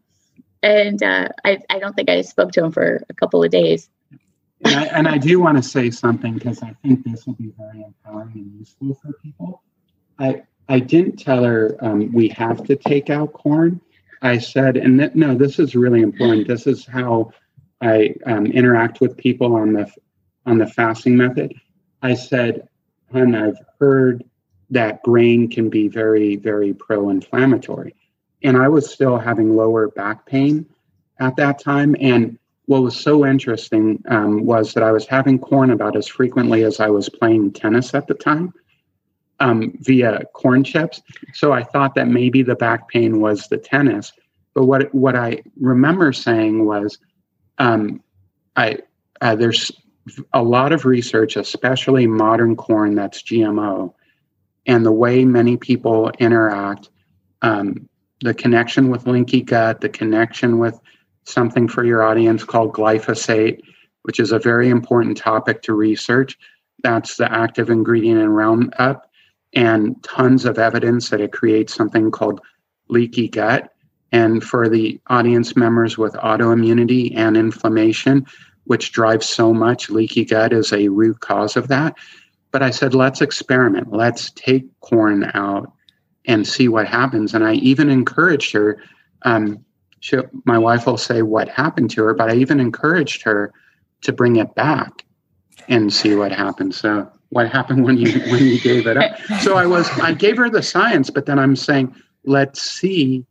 [0.61, 3.89] and uh, I, I don't think I spoke to him for a couple of days.
[4.65, 7.53] And I, and I do want to say something because I think this will be
[7.57, 9.63] very empowering and useful for people.
[10.17, 13.81] I I didn't tell her um, we have to take out corn.
[14.21, 16.47] I said, and th- no, this is really important.
[16.47, 17.31] This is how
[17.81, 19.91] I um, interact with people on the
[20.45, 21.53] on the fasting method.
[22.01, 22.67] I said,
[23.11, 24.23] "Hun, I've heard
[24.69, 27.95] that grain can be very, very pro-inflammatory,"
[28.43, 30.65] and I was still having lower back pain
[31.19, 31.95] at that time.
[31.99, 32.37] And
[32.69, 36.79] what was so interesting um, was that I was having corn about as frequently as
[36.79, 38.53] I was playing tennis at the time
[39.39, 41.01] um, via corn chips.
[41.33, 44.13] So I thought that maybe the back pain was the tennis.
[44.53, 46.99] But what what I remember saying was,
[47.57, 48.03] um,
[48.55, 48.77] I
[49.19, 49.71] uh, there's
[50.33, 53.95] a lot of research, especially modern corn that's GMO,
[54.67, 56.91] and the way many people interact,
[57.41, 57.89] um,
[58.21, 60.79] the connection with Leaky Gut, the connection with
[61.29, 63.61] something for your audience called glyphosate,
[64.03, 66.37] which is a very important topic to research.
[66.83, 69.09] That's the active ingredient in Roundup
[69.53, 72.41] and tons of evidence that it creates something called
[72.87, 73.71] leaky gut.
[74.11, 78.25] And for the audience members with autoimmunity and inflammation,
[78.65, 81.95] which drives so much, leaky gut is a root cause of that.
[82.51, 83.91] But I said, let's experiment.
[83.91, 85.71] Let's take corn out
[86.25, 87.33] and see what happens.
[87.33, 88.81] And I even encouraged her.
[89.23, 89.63] Um,
[89.99, 93.51] she, my wife will say what happened to her, but I even encouraged her
[94.01, 95.05] to bring it back
[95.67, 96.73] and see what happened.
[96.73, 99.19] So what happened when you when you gave it up.
[99.41, 103.25] So I was I gave her the science, but then I'm saying let's see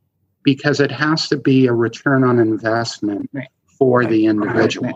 [0.45, 3.49] because it has to be a return on investment right.
[3.67, 4.09] for right.
[4.09, 4.87] the individual.
[4.87, 4.95] Right.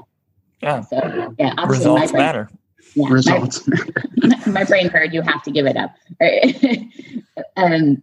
[0.62, 0.80] Yeah.
[0.82, 1.66] So, yeah.
[1.66, 2.48] Results brain, matter.
[2.94, 3.76] Yeah, Results my,
[4.22, 4.50] matter.
[4.50, 5.94] my brain heard you have to give it up.
[6.20, 6.88] Right?
[7.56, 8.02] um,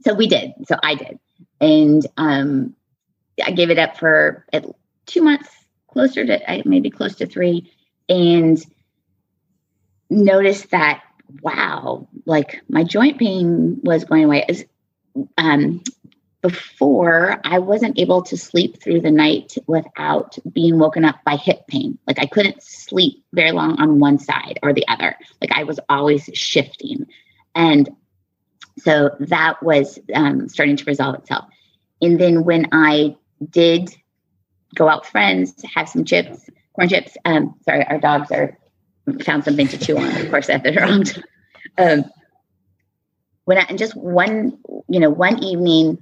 [0.00, 0.52] so we did.
[0.66, 1.18] So I did,
[1.60, 2.74] and um,
[3.44, 4.46] I gave it up for
[5.06, 5.48] two months,
[5.88, 7.72] closer to maybe close to three,
[8.08, 8.58] and
[10.10, 11.02] noticed that
[11.40, 14.44] wow, like my joint pain was going away.
[14.48, 14.64] As,
[15.38, 15.82] um,
[16.42, 21.68] before, I wasn't able to sleep through the night without being woken up by hip
[21.68, 21.98] pain.
[22.06, 25.16] Like I couldn't sleep very long on one side or the other.
[25.40, 27.06] Like I was always shifting.
[27.54, 27.88] And
[28.78, 31.46] so that was um, starting to resolve itself.
[32.00, 33.14] And then when I
[33.50, 33.90] did
[34.74, 37.16] go out with friends, have some chips, corn chips.
[37.24, 38.58] Um, sorry, our dogs are
[39.24, 40.16] found something to chew on.
[40.20, 41.24] Of course, at the wrong time.
[41.78, 42.04] Um,
[43.44, 45.98] when I, and just one, you know, one evening,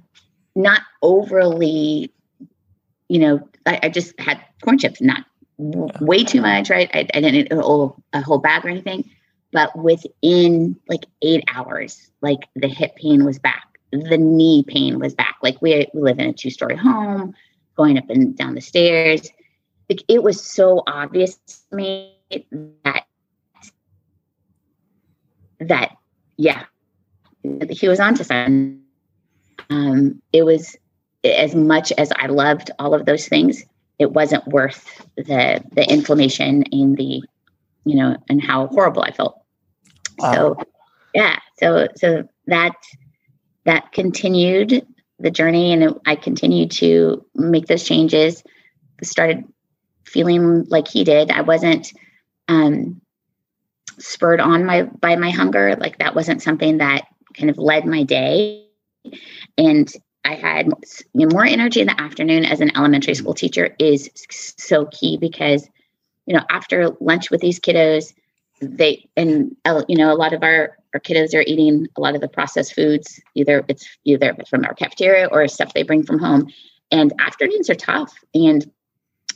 [0.55, 2.13] not overly,
[3.07, 5.25] you know, I, I just had corn chips, not
[5.57, 6.89] way too much, right?
[6.93, 9.09] I, I didn't eat a whole, a whole bag or anything,
[9.51, 15.13] but within like eight hours, like the hip pain was back, the knee pain was
[15.13, 15.35] back.
[15.41, 17.33] Like we, we live in a two story home,
[17.75, 19.29] going up and down the stairs.
[19.89, 21.35] Like it was so obvious
[21.69, 22.15] to me
[22.83, 23.05] that
[25.59, 25.95] that
[26.37, 26.63] yeah
[27.69, 28.81] he was onto something
[29.69, 30.75] um, it was
[31.23, 33.63] as much as i loved all of those things
[33.99, 37.21] it wasn't worth the the inflammation and the
[37.85, 39.39] you know and how horrible i felt
[40.17, 40.33] wow.
[40.33, 40.57] so
[41.13, 42.75] yeah so so that
[43.65, 44.85] that continued
[45.19, 48.43] the journey, and I continued to make those changes.
[49.03, 49.45] Started
[50.03, 51.31] feeling like he did.
[51.31, 51.91] I wasn't
[52.47, 53.01] um,
[53.97, 55.75] spurred on my by my hunger.
[55.75, 58.67] Like that wasn't something that kind of led my day.
[59.57, 59.91] And
[60.23, 60.69] I had
[61.15, 65.67] more energy in the afternoon as an elementary school teacher is so key because,
[66.27, 68.13] you know, after lunch with these kiddos,
[68.61, 69.55] they and
[69.87, 72.75] you know a lot of our our kiddos are eating a lot of the processed
[72.75, 73.21] foods.
[73.35, 76.51] Either it's either from our cafeteria or stuff they bring from home.
[76.91, 78.13] And afternoons are tough.
[78.33, 78.69] And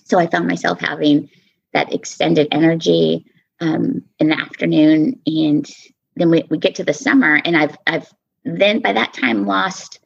[0.04, 1.30] so I found myself having
[1.74, 3.26] that extended energy
[3.60, 5.20] um, in the afternoon.
[5.26, 5.70] And
[6.16, 8.12] then we, we get to the summer, and I've I've
[8.44, 10.00] then by that time lost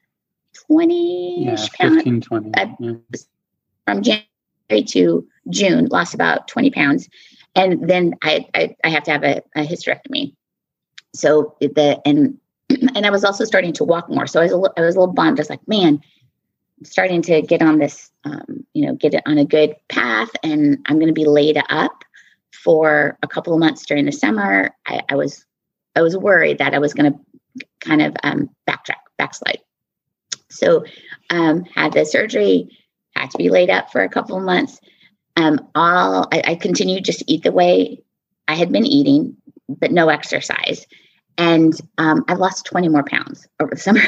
[0.68, 2.52] 20 yeah, 15, 20.
[2.54, 2.94] Uh, yeah.
[3.86, 7.10] From January to June, lost about 20 pounds.
[7.56, 10.36] And then I, I, I have to have a, a, hysterectomy.
[11.14, 12.38] So the, and,
[12.70, 14.28] and I was also starting to walk more.
[14.28, 16.02] So I was, a little, I was a little bummed, just like, man,
[16.80, 20.30] I'm starting to get on this, um, you know, get it on a good path
[20.44, 22.04] and I'm going to be laid up
[22.54, 24.76] for a couple of months during the summer.
[24.88, 25.46] I, I was,
[25.96, 27.20] I was worried that I was going to
[27.80, 29.60] kind of um, backtrack, backslide.
[30.50, 30.84] So
[31.30, 32.78] um, had the surgery,
[33.16, 34.80] had to be laid up for a couple of months.
[35.36, 38.02] Um, all I, I continued just to eat the way
[38.48, 39.38] I had been eating,
[39.80, 40.86] but no exercise.
[41.38, 44.02] And um, I lost 20 more pounds over the summer.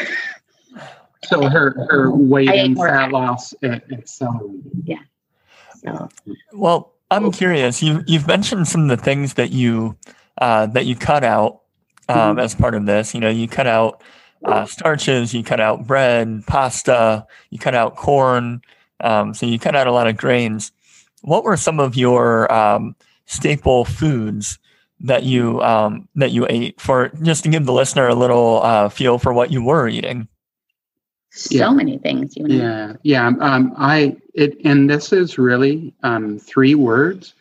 [1.23, 4.61] so her her weight and fat loss accelerated.
[4.83, 4.97] Yeah.
[5.83, 6.09] So.
[6.53, 7.81] Well, I'm curious.
[7.81, 9.97] You you've mentioned some of the things that you
[10.39, 11.61] uh, that you cut out
[12.09, 12.39] um, mm-hmm.
[12.39, 13.13] as part of this.
[13.13, 14.01] You know, you cut out
[14.45, 18.61] uh, starches, you cut out bread, pasta, you cut out corn.
[19.01, 20.71] Um, so you cut out a lot of grains.
[21.21, 22.95] What were some of your um,
[23.25, 24.59] staple foods
[25.03, 28.89] that you um, that you ate for just to give the listener a little uh,
[28.89, 30.27] feel for what you were eating?
[31.31, 31.69] So yeah.
[31.69, 32.35] many things.
[32.35, 32.55] You know?
[32.55, 33.27] Yeah, yeah.
[33.39, 37.33] Um, I it and this is really um, three words,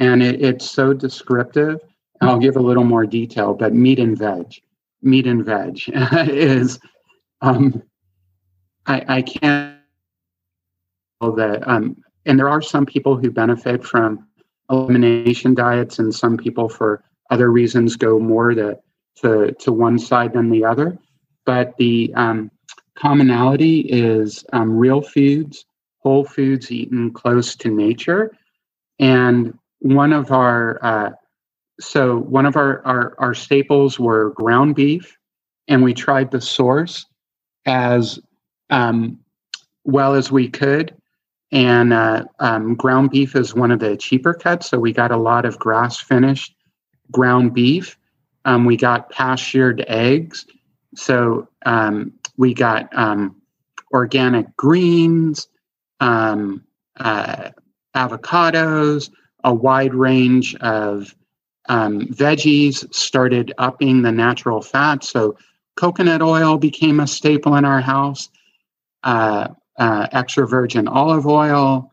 [0.00, 1.80] and it, it's so descriptive.
[2.20, 4.54] I'll give a little more detail, but meat and veg
[5.04, 5.78] meat and veg
[6.28, 6.80] is
[7.42, 7.82] um,
[8.86, 9.74] I, I can't
[11.20, 11.96] that um,
[12.26, 14.26] and there are some people who benefit from
[14.70, 18.78] elimination diets and some people for other reasons go more to
[19.16, 20.98] to, to one side than the other
[21.44, 22.50] but the um,
[22.96, 25.64] commonality is um, real foods
[25.98, 28.32] whole foods eaten close to nature
[28.98, 31.10] and one of our uh,
[31.80, 35.16] so one of our, our, our staples were ground beef,
[35.68, 37.06] and we tried to source
[37.66, 38.18] as
[38.70, 39.18] um,
[39.84, 40.94] well as we could.
[41.54, 45.16] And uh, um, ground beef is one of the cheaper cuts, so we got a
[45.16, 46.52] lot of grass finished
[47.12, 47.96] ground beef.
[48.44, 50.46] Um, we got pastured eggs,
[50.96, 53.40] so um, we got um,
[53.92, 55.46] organic greens,
[56.00, 56.64] um,
[56.98, 57.50] uh,
[57.94, 59.10] avocados,
[59.44, 61.14] a wide range of
[61.68, 65.04] um, veggies started upping the natural fat.
[65.04, 65.38] So
[65.76, 68.28] coconut oil became a staple in our house,
[69.04, 71.92] uh, uh, extra virgin olive oil,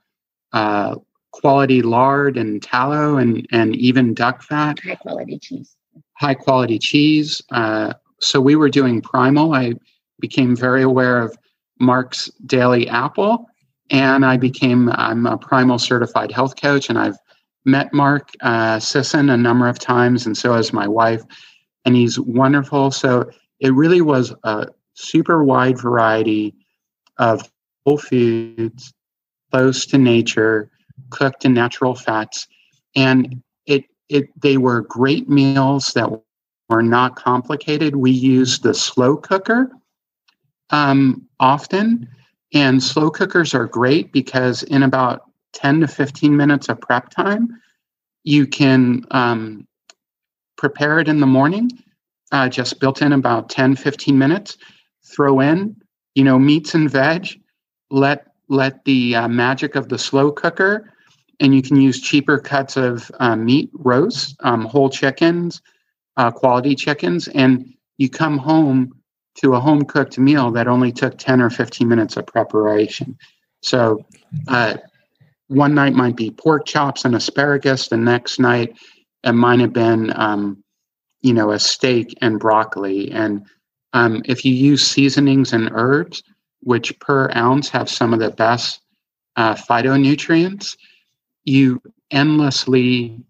[0.54, 0.96] uh,
[1.32, 4.80] quality lard and tallow, and, and even duck fat.
[4.80, 5.76] High quality cheese.
[6.14, 7.42] High quality cheese.
[7.52, 9.54] Uh, so we were doing primal.
[9.54, 9.74] I
[10.20, 11.38] became very aware of
[11.80, 13.48] Mark's Daily Apple,
[13.90, 17.18] and I became I'm a primal certified health coach, and I've
[17.66, 21.24] met Mark uh, Sisson a number of times, and so has my wife,
[21.86, 22.92] and he's wonderful.
[22.92, 26.56] So it really was a super wide variety
[27.18, 27.50] of
[27.86, 28.94] whole foods,
[29.52, 30.70] close to nature,
[31.10, 32.48] cooked in natural fats,
[32.96, 36.10] and it it they were great meals that
[36.70, 37.96] were not complicated.
[37.96, 39.72] We used the slow cooker
[40.72, 42.08] um, often,
[42.54, 47.50] and slow cookers are great because in about 10 to 15 minutes of prep time.
[48.24, 49.68] You can um,
[50.58, 51.72] prepare it in the morning,
[52.32, 54.58] uh, just built in about 10, 15 minutes.
[55.04, 55.76] Throw in,
[56.16, 57.41] you know, meats and veg.
[57.92, 60.92] Let let the uh, magic of the slow cooker,
[61.40, 65.62] and you can use cheaper cuts of uh, meat roast, um, whole chickens,
[66.18, 68.92] uh, quality chickens, and you come home
[69.36, 73.18] to a home cooked meal that only took 10 or 15 minutes of preparation.
[73.62, 74.06] So,
[74.48, 74.78] uh,
[75.48, 77.88] one night might be pork chops and asparagus.
[77.88, 78.78] The next night,
[79.24, 80.64] it might have been, um,
[81.22, 83.12] you know, a steak and broccoli.
[83.12, 83.46] And
[83.94, 86.24] um, if you use seasonings and herbs,
[86.62, 88.82] which per ounce have some of the best
[89.36, 90.78] uh, phytonutrients,
[91.44, 91.82] you
[92.12, 93.24] endlessly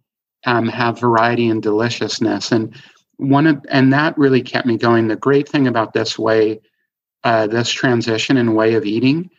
[0.45, 2.51] um, have variety and deliciousness.
[2.51, 2.75] And
[3.17, 5.07] one of and that really kept me going.
[5.07, 6.59] The great thing about this way,
[7.23, 9.29] uh, this transition and way of eating,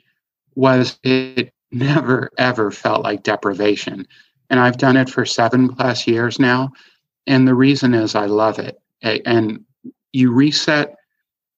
[0.55, 4.07] was it never ever felt like deprivation,
[4.51, 6.71] and I've done it for seven plus years now,
[7.27, 9.65] and the reason is I love it, and
[10.13, 10.95] you reset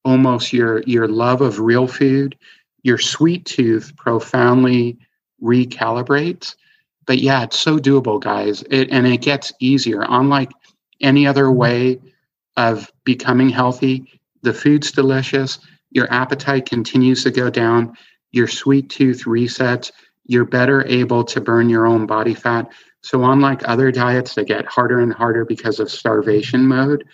[0.04, 2.36] almost your your love of real food,
[2.82, 4.98] your sweet tooth profoundly
[5.42, 6.54] recalibrates.
[7.06, 8.62] But yeah, it's so doable, guys.
[8.70, 10.04] It, and it gets easier.
[10.08, 10.52] Unlike
[11.00, 12.00] any other way
[12.56, 15.58] of becoming healthy, the food's delicious.
[15.90, 17.96] Your appetite continues to go down.
[18.32, 19.90] Your sweet tooth resets.
[20.26, 22.72] You're better able to burn your own body fat.
[23.02, 27.04] So, unlike other diets that get harder and harder because of starvation mode,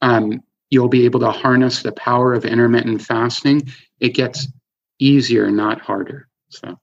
[0.00, 3.62] um, you'll be able to harness the power of intermittent fasting.
[4.00, 4.48] It gets
[4.98, 6.28] easier, not harder.
[6.50, 6.78] So,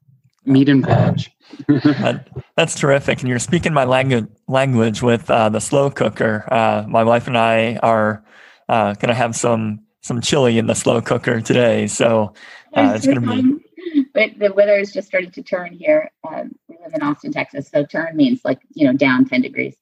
[0.46, 1.22] meat and veg.
[1.68, 3.20] that, that's terrific.
[3.20, 6.48] And you're speaking my language language with uh, the slow cooker.
[6.52, 8.24] Uh, my wife and I are
[8.68, 11.88] uh, going to have some some chili in the slow cooker today.
[11.88, 12.34] So
[12.76, 13.62] uh, it's going to be.
[14.14, 16.12] But the weather has just started to turn here.
[16.28, 19.76] Um, we live in Austin, Texas, so turn means like you know down ten degrees.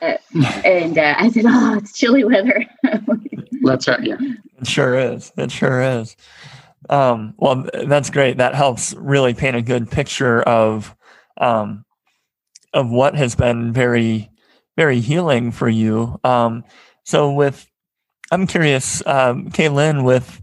[0.00, 0.16] Uh,
[0.64, 2.64] and uh, I said, "Oh, it's chilly weather."
[3.70, 4.16] Let's uh, yeah.
[4.60, 5.32] It sure is.
[5.36, 6.16] It sure is.
[6.88, 8.38] Um, well, that's great.
[8.38, 10.94] That helps really paint a good picture of
[11.38, 11.84] um,
[12.72, 14.30] of what has been very,
[14.76, 16.18] very healing for you.
[16.24, 16.64] Um,
[17.04, 17.66] so, with
[18.32, 20.42] I'm curious, um, Kaylin, with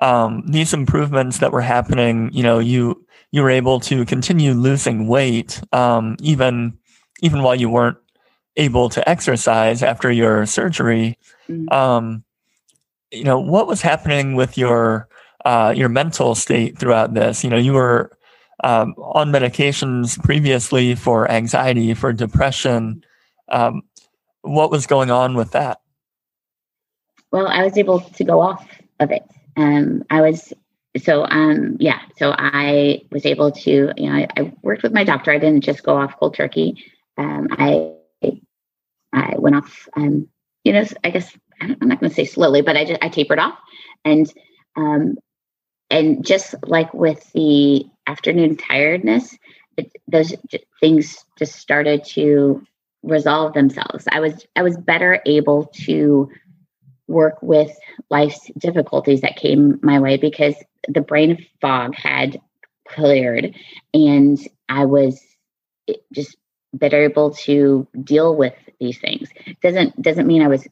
[0.00, 5.08] um, these improvements that were happening, you know, you you were able to continue losing
[5.08, 6.78] weight um, even
[7.22, 7.98] even while you weren't
[8.56, 11.18] able to exercise after your surgery.
[11.48, 11.72] Mm-hmm.
[11.72, 12.24] Um,
[13.10, 15.08] you know, what was happening with your
[15.44, 17.44] uh, your mental state throughout this?
[17.44, 18.10] You know, you were
[18.64, 23.04] um, on medications previously for anxiety, for depression.
[23.48, 23.82] Um,
[24.42, 25.80] what was going on with that?
[27.32, 28.66] Well, I was able to go off
[29.00, 29.22] of it.
[29.56, 30.52] Um, I was
[30.98, 35.04] so um yeah so i was able to you know I, I, worked with my
[35.04, 36.82] doctor i didn't just go off cold turkey
[37.18, 37.92] um i
[39.12, 40.26] i went off um
[40.64, 43.38] you know i guess i'm not going to say slowly but i just i tapered
[43.38, 43.58] off
[44.04, 44.32] and
[44.76, 45.16] um
[45.90, 49.36] and just like with the afternoon tiredness,
[49.76, 50.34] it, those
[50.80, 52.62] things just started to
[53.02, 54.06] resolve themselves.
[54.10, 56.30] I was I was better able to
[57.06, 57.70] work with
[58.10, 60.56] life's difficulties that came my way because
[60.88, 62.40] the brain fog had
[62.88, 63.54] cleared
[63.94, 64.38] and
[64.68, 65.20] I was
[66.12, 66.36] just
[66.72, 69.28] better able to deal with these things.
[69.62, 70.66] Doesn't doesn't mean I was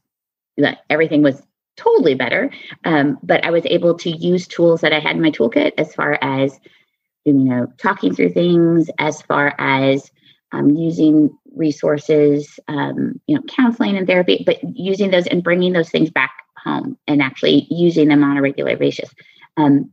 [0.90, 1.42] everything was
[1.76, 2.50] totally better.
[2.84, 5.94] Um, but I was able to use tools that I had in my toolkit as
[5.94, 6.58] far as,
[7.24, 10.10] you know, talking through things, as far as
[10.52, 15.90] um, using resources, um, you know, counseling and therapy, but using those and bringing those
[15.90, 19.10] things back home and actually using them on a regular basis.
[19.56, 19.90] Um,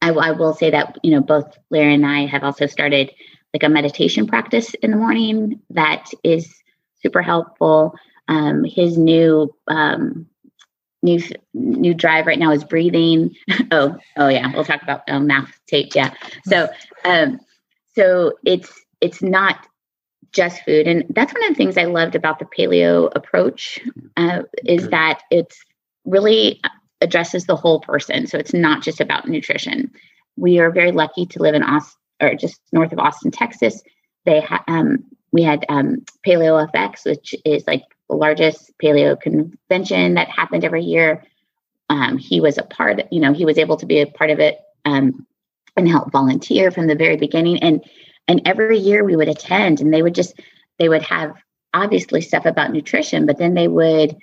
[0.00, 3.10] I, I will say that, you know, both Larry and I have also started
[3.52, 6.54] like a meditation practice in the morning that is
[7.02, 7.94] super helpful.
[8.28, 10.26] Um, his new um,
[11.02, 11.20] new
[11.52, 13.36] new drive right now is breathing.
[13.70, 15.94] oh, oh yeah, we'll talk about um, mouth tape.
[15.94, 16.14] Yeah.
[16.46, 16.68] So,
[17.04, 17.38] um,
[17.94, 19.66] so it's it's not
[20.32, 23.78] just food, and that's one of the things I loved about the paleo approach
[24.16, 25.62] uh, is that it's
[26.04, 26.60] really
[27.00, 28.26] addresses the whole person.
[28.26, 29.90] So it's not just about nutrition.
[30.36, 33.82] We are very lucky to live in Austin, or just north of Austin, Texas.
[34.24, 40.14] They ha- um, we had um, Paleo FX, which is like the largest paleo convention
[40.14, 41.24] that happened every year.
[41.90, 44.40] Um, he was a part, you know, he was able to be a part of
[44.40, 45.26] it um,
[45.76, 47.62] and help volunteer from the very beginning.
[47.62, 47.84] And
[48.26, 50.40] and every year we would attend, and they would just
[50.78, 51.34] they would have
[51.74, 54.16] obviously stuff about nutrition, but then they would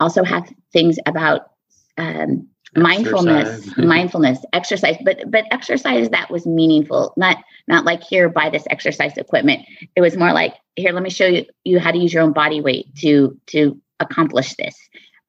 [0.00, 1.50] also have things about
[1.98, 7.36] um, mindfulness mindfulness exercise but but exercise that was meaningful not
[7.68, 9.66] not like here buy this exercise equipment.
[9.96, 12.32] It was more like here let me show you, you how to use your own
[12.32, 14.76] body weight to to accomplish this.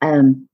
[0.01, 0.47] Um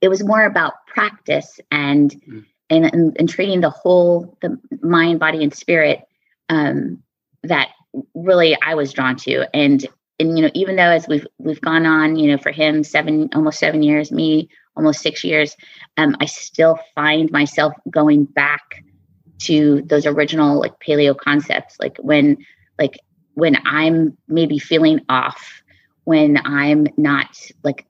[0.00, 2.44] it was more about practice and mm.
[2.70, 6.00] and, and and treating the whole the mind body and spirit
[6.48, 7.02] um
[7.44, 7.68] that
[8.14, 9.46] really i was drawn to.
[9.54, 9.86] And
[10.18, 13.30] and you know even though as we've we've gone on you know for him seven
[13.34, 15.56] almost seven years me almost six years
[15.98, 18.84] um, i still find myself going back
[19.38, 22.38] to those original like paleo concepts like when
[22.78, 22.98] like
[23.34, 25.62] when i'm maybe feeling off
[26.04, 27.84] when i'm not like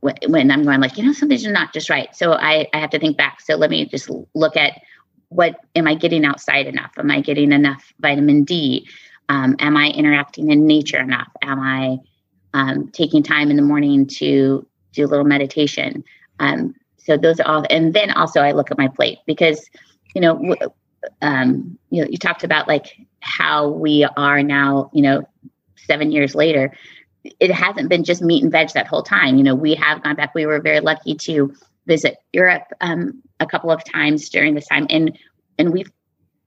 [0.00, 2.14] when i'm going like you know something's not just right.
[2.14, 3.40] So i i have to think back.
[3.40, 4.80] So let me just look at
[5.28, 6.92] what am i getting outside enough?
[6.96, 8.88] Am i getting enough vitamin d?
[9.28, 11.28] Um, am I interacting in nature enough?
[11.42, 11.98] Am I
[12.54, 14.66] um, taking time in the morning to
[14.98, 16.04] do a little meditation.
[16.40, 19.68] Um, so those are all, and then also I look at my plate because,
[20.14, 20.54] you know,
[21.22, 25.26] um, you know, you talked about like how we are now, you know,
[25.76, 26.72] seven years later.
[27.40, 29.36] It hasn't been just meat and veg that whole time.
[29.36, 30.34] You know, we have gone back.
[30.34, 31.54] We were very lucky to
[31.86, 35.18] visit Europe um, a couple of times during this time, and
[35.58, 35.90] and we've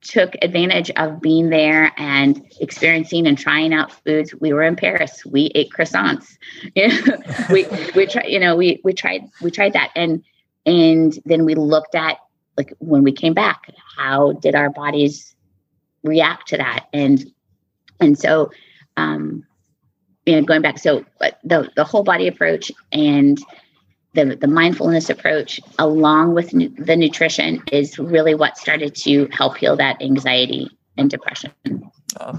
[0.02, 4.34] took advantage of being there and experiencing and trying out foods.
[4.40, 5.24] We were in Paris.
[5.24, 6.36] We ate croissants.
[7.50, 8.26] we we tried.
[8.26, 10.22] You know, we we tried we tried that, and
[10.66, 12.18] and then we looked at
[12.56, 13.62] like when we came back,
[13.96, 15.34] how did our bodies
[16.02, 16.86] react to that?
[16.92, 17.24] And
[18.00, 18.50] and so,
[18.96, 19.46] um,
[20.26, 21.04] you know, going back, so
[21.44, 23.38] the the whole body approach and
[24.14, 29.56] the, the mindfulness approach along with nu- the nutrition is really what started to help
[29.56, 31.52] heal that anxiety and depression.
[32.20, 32.38] Um,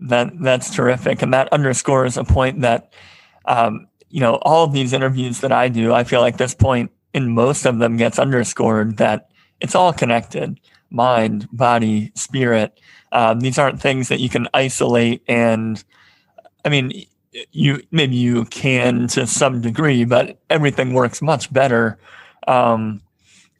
[0.00, 1.22] that that's terrific.
[1.22, 2.92] And that underscores a point that
[3.44, 6.92] um, you know all of these interviews that i do i feel like this point
[7.12, 9.28] in most of them gets underscored that
[9.60, 12.78] it's all connected mind body spirit.
[13.10, 15.82] Um, these aren't things that you can isolate and
[16.64, 17.04] i mean
[17.52, 21.98] you maybe you can to some degree, but everything works much better.
[22.46, 23.00] Um,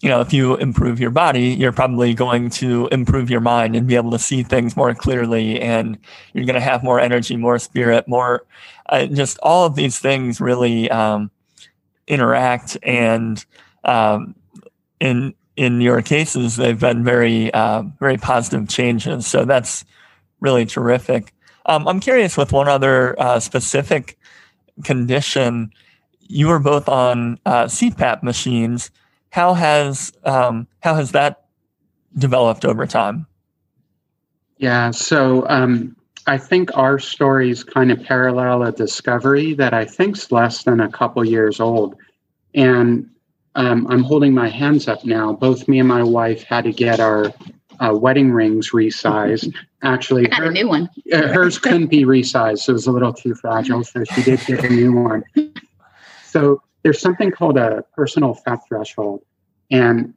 [0.00, 3.86] you know, if you improve your body, you're probably going to improve your mind and
[3.86, 5.98] be able to see things more clearly, and
[6.32, 8.44] you're going to have more energy, more spirit, more
[8.88, 11.30] uh, just all of these things really um,
[12.06, 12.76] interact.
[12.82, 13.44] And
[13.84, 14.34] um,
[15.00, 19.26] in in your cases, they've been very uh, very positive changes.
[19.26, 19.84] So that's
[20.40, 21.34] really terrific.
[21.66, 24.18] Um, I'm curious with one other uh, specific
[24.82, 25.72] condition.
[26.20, 28.90] You were both on uh, CPAP machines.
[29.30, 31.46] How has um, how has that
[32.16, 33.26] developed over time?
[34.58, 35.96] Yeah, so um,
[36.26, 40.88] I think our stories kind of parallel a discovery that I think's less than a
[40.88, 41.96] couple years old,
[42.54, 43.08] and
[43.56, 45.32] um, I'm holding my hands up now.
[45.32, 47.32] Both me and my wife had to get our
[47.80, 49.54] uh, wedding rings resized.
[49.82, 50.88] Actually, her, a new one.
[51.12, 54.40] uh, hers couldn't be resized; so it was a little too fragile, so she did
[54.46, 55.24] get a new one.
[56.26, 59.22] So there's something called a personal fat threshold,
[59.70, 60.12] and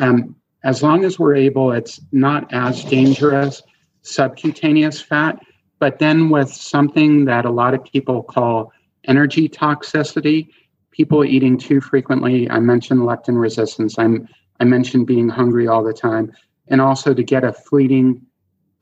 [0.00, 0.34] um,
[0.64, 3.62] as long as we're able, it's not as dangerous
[4.02, 5.38] subcutaneous fat.
[5.78, 8.72] But then with something that a lot of people call
[9.04, 10.48] energy toxicity,
[10.90, 12.50] people eating too frequently.
[12.50, 13.98] I mentioned leptin resistance.
[13.98, 16.32] I'm I mentioned being hungry all the time
[16.70, 18.24] and also to get a fleeting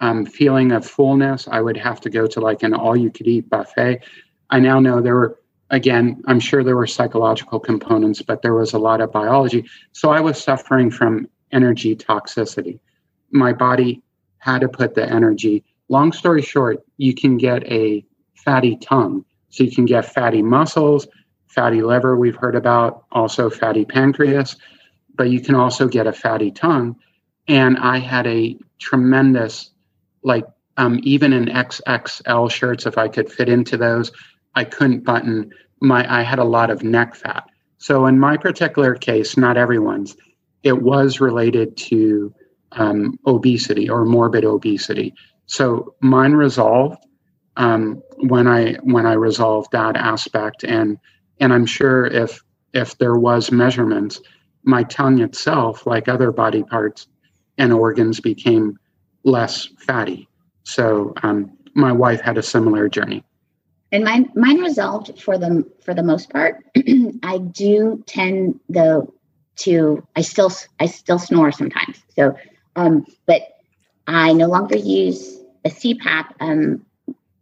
[0.00, 3.26] um, feeling of fullness, I would have to go to like an all you could
[3.26, 4.04] eat buffet.
[4.50, 8.74] I now know there were, again, I'm sure there were psychological components, but there was
[8.74, 9.68] a lot of biology.
[9.92, 12.78] So I was suffering from energy toxicity.
[13.30, 14.02] My body
[14.38, 15.64] had to put the energy.
[15.88, 18.04] Long story short, you can get a
[18.36, 19.24] fatty tongue.
[19.48, 21.08] So you can get fatty muscles,
[21.46, 24.56] fatty liver, we've heard about, also fatty pancreas,
[25.16, 26.94] but you can also get a fatty tongue
[27.48, 29.70] and I had a tremendous,
[30.22, 30.44] like
[30.76, 34.12] um, even in XXL shirts, if I could fit into those,
[34.54, 36.06] I couldn't button my.
[36.12, 37.44] I had a lot of neck fat.
[37.78, 40.16] So in my particular case, not everyone's,
[40.62, 42.32] it was related to
[42.72, 45.14] um, obesity or morbid obesity.
[45.46, 46.98] So mine resolved
[47.56, 50.98] um, when I when I resolved that aspect, and
[51.40, 52.42] and I'm sure if
[52.74, 54.20] if there was measurements,
[54.62, 57.08] my tongue itself, like other body parts,
[57.58, 58.78] and organs became
[59.24, 60.28] less fatty.
[60.62, 63.24] So um, my wife had a similar journey.
[63.90, 66.62] And mine, mine resolved for the for the most part.
[67.22, 69.12] I do tend though
[69.60, 71.98] to I still I still snore sometimes.
[72.14, 72.36] So,
[72.76, 73.42] um, but
[74.06, 76.32] I no longer use a CPAP.
[76.40, 76.84] Um,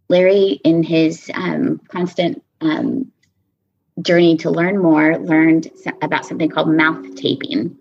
[0.09, 3.11] Larry, in his um, constant um,
[4.03, 5.69] journey to learn more, learned
[6.01, 7.77] about something called mouth taping,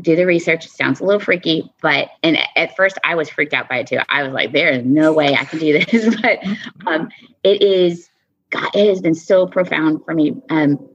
[0.00, 0.64] do the research.
[0.64, 3.86] It sounds a little freaky, but and at first I was freaked out by it
[3.86, 3.98] too.
[4.08, 6.16] I was like, there is no way I can do this.
[6.22, 6.40] but
[6.86, 7.08] um,
[7.42, 8.08] it is,
[8.50, 10.42] God, it has been so profound for me.
[10.50, 10.88] Um,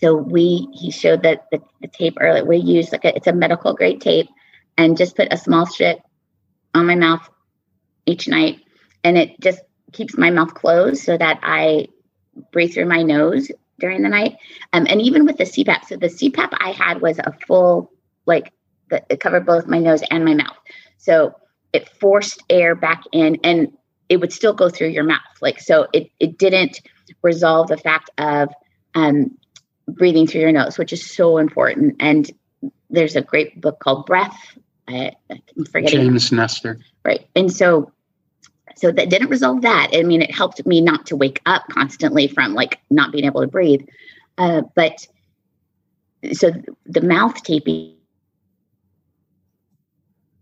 [0.00, 2.44] so we he showed that the, the tape earlier.
[2.44, 4.28] We use like a, it's a medical grade tape,
[4.76, 5.98] and just put a small strip
[6.74, 7.28] on my mouth
[8.06, 8.60] each night,
[9.02, 9.60] and it just
[9.92, 11.88] keeps my mouth closed so that I
[12.52, 13.50] breathe through my nose
[13.80, 14.36] during the night.
[14.72, 17.90] Um, and even with the CPAP, so the CPAP I had was a full
[18.28, 18.52] like
[18.90, 20.56] the, it covered both my nose and my mouth.
[20.98, 21.34] So
[21.72, 23.72] it forced air back in and
[24.08, 25.18] it would still go through your mouth.
[25.40, 26.80] Like, so it, it didn't
[27.22, 28.50] resolve the fact of
[28.94, 29.36] um,
[29.88, 31.96] breathing through your nose, which is so important.
[32.00, 32.30] And
[32.90, 34.36] there's a great book called Breath.
[34.86, 36.00] I, I'm forgetting.
[36.00, 36.78] James Nestor.
[37.04, 37.26] Right.
[37.36, 37.92] And so,
[38.76, 39.90] so that didn't resolve that.
[39.92, 43.40] I mean, it helped me not to wake up constantly from like not being able
[43.40, 43.82] to breathe.
[44.38, 45.06] Uh, but
[46.32, 46.50] so
[46.86, 47.97] the mouth taping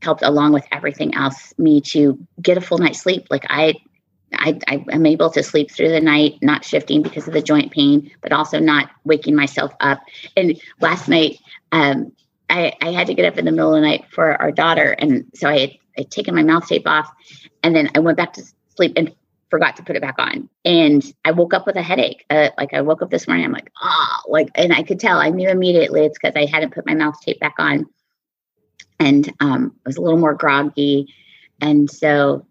[0.07, 3.27] helped along with everything else me to get a full night's sleep.
[3.29, 3.75] Like I,
[4.33, 7.73] I, I am able to sleep through the night, not shifting because of the joint
[7.73, 10.01] pain, but also not waking myself up.
[10.37, 11.39] And last night,
[11.73, 12.13] um,
[12.49, 14.93] I, I had to get up in the middle of the night for our daughter,
[14.93, 17.11] and so I had, I'd taken my mouth tape off,
[17.65, 18.43] and then I went back to
[18.77, 19.13] sleep and
[19.51, 20.49] forgot to put it back on.
[20.65, 22.25] And I woke up with a headache.
[22.31, 25.19] Uh, like I woke up this morning, I'm like, oh, like, and I could tell.
[25.19, 27.87] I knew immediately it's because I hadn't put my mouth tape back on,
[28.99, 31.15] and um, I was a little more groggy,
[31.61, 32.47] and so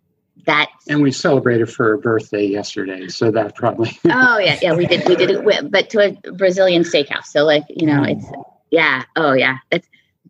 [0.45, 0.69] that.
[0.87, 3.97] And we celebrated for her birthday yesterday, so that probably.
[4.05, 5.07] oh yeah, yeah, we did.
[5.07, 7.25] We did it, but to a Brazilian steakhouse.
[7.25, 8.25] So like you know, it's
[8.71, 9.03] yeah.
[9.15, 9.87] Oh yeah, that's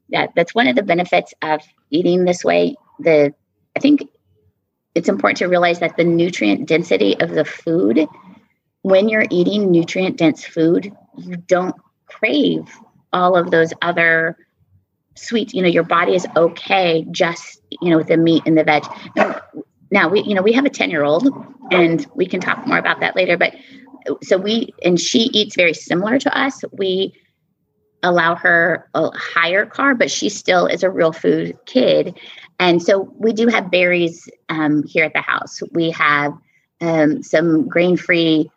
[0.10, 0.32] that.
[0.36, 2.76] That's one of the benefits of eating this way.
[3.00, 3.34] The
[3.76, 4.04] I think
[4.94, 8.08] it's important to realize that the nutrient density of the food,
[8.82, 11.76] when you're eating nutrient dense food, you don't
[12.08, 12.70] crave
[13.12, 14.38] all of those other
[15.16, 15.54] sweets.
[15.54, 18.84] You know, your body is okay just, you know, with the meat and the veg.
[19.92, 21.28] Now, we, you know, we have a 10 year old
[21.72, 23.56] and we can talk more about that later, but
[24.22, 26.64] so we, and she eats very similar to us.
[26.74, 27.14] We,
[28.06, 32.18] allow her a higher carb, but she still is a real food kid.
[32.60, 35.62] And so we do have berries um, here at the house.
[35.72, 36.34] We have
[36.82, 38.50] um, some grain free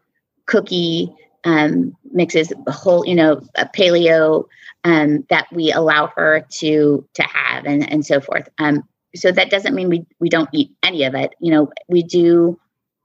[0.46, 1.10] cookie
[1.44, 4.44] um, mixes, whole, you know, a paleo
[4.84, 8.48] um, that we allow her to to have, and and so forth.
[8.58, 8.82] Um,
[9.14, 11.34] so that doesn't mean we we don't eat any of it.
[11.40, 12.58] You know, we do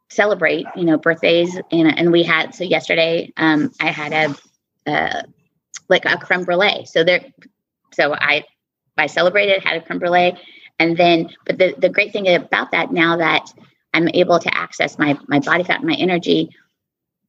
[0.10, 5.24] celebrate, you know, birthdays, and and we had so yesterday um, I had a, a
[5.90, 6.86] like a creme brulee.
[6.86, 7.26] So there,
[7.94, 8.46] so I
[8.98, 10.38] I celebrated, had a creme brulee,
[10.80, 13.52] and then, but the, the great thing about that now that
[13.94, 16.50] I'm able to access my, my body fat and my energy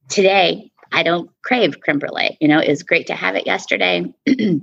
[0.09, 2.37] today, I don't crave creme brulee.
[2.39, 4.05] You know, it was great to have it yesterday.
[4.25, 4.61] you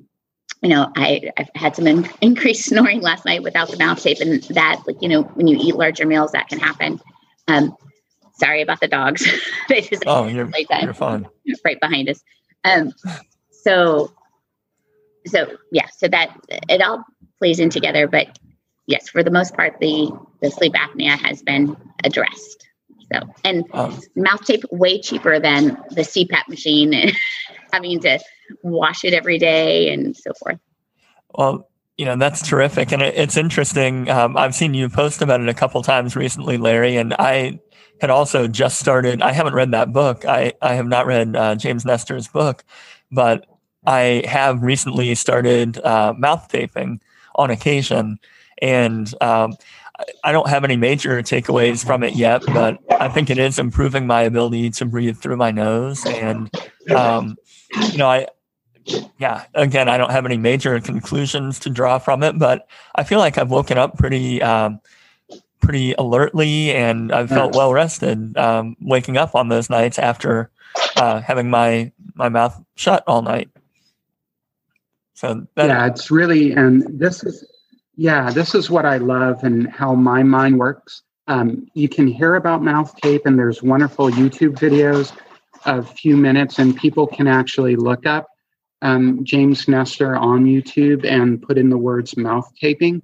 [0.63, 4.43] know, I, I've had some in, increased snoring last night without the mouth tape, and
[4.45, 7.01] that, like, you know, when you eat larger meals, that can happen.
[7.49, 7.77] Um,
[8.35, 9.27] sorry about the dogs.
[9.69, 10.51] they just oh, you're,
[10.83, 11.29] you're fine.
[11.65, 12.23] Right behind us.
[12.65, 12.93] Um,
[13.51, 14.11] so,
[15.27, 17.05] so yeah, so that it all
[17.39, 18.09] plays in together.
[18.09, 18.39] But
[18.87, 20.11] yes, for the most part, the
[20.41, 22.67] the sleep apnea has been addressed.
[23.13, 27.13] So, and um, mouth tape way cheaper than the CPAP machine, and
[27.73, 28.19] having to
[28.63, 30.59] wash it every day and so forth.
[31.35, 34.09] Well, you know that's terrific, and it, it's interesting.
[34.09, 37.61] Um, I've seen you post about it a couple times recently, Larry, and I
[38.01, 39.23] had also just started.
[39.23, 40.25] I haven't read that book.
[40.25, 42.65] I I have not read uh, James Nestor's book,
[43.11, 43.47] but
[43.87, 47.01] I have recently started uh, mouth taping
[47.35, 48.19] on occasion,
[48.61, 49.55] and um,
[50.25, 54.07] I don't have any major takeaways from it yet, but I think it is improving
[54.07, 56.05] my ability to breathe through my nose.
[56.07, 56.51] And,
[56.95, 57.37] um,
[57.91, 58.27] you know, I,
[59.19, 63.19] yeah, again, I don't have any major conclusions to draw from it, but I feel
[63.19, 64.81] like I've woken up pretty, um,
[65.61, 70.51] pretty alertly and I've felt well rested um, waking up on those nights after
[70.97, 73.49] uh, having my, my mouth shut all night.
[75.15, 77.45] So that, yeah, it's really, and this is,
[77.97, 81.03] yeah, this is what I love and how my mind works.
[81.29, 85.17] Um, you can hear about mouth tape, and there's wonderful YouTube videos
[85.67, 88.27] of few minutes, and people can actually look up
[88.83, 93.01] um, James Nestor on YouTube and put in the words mouth taping.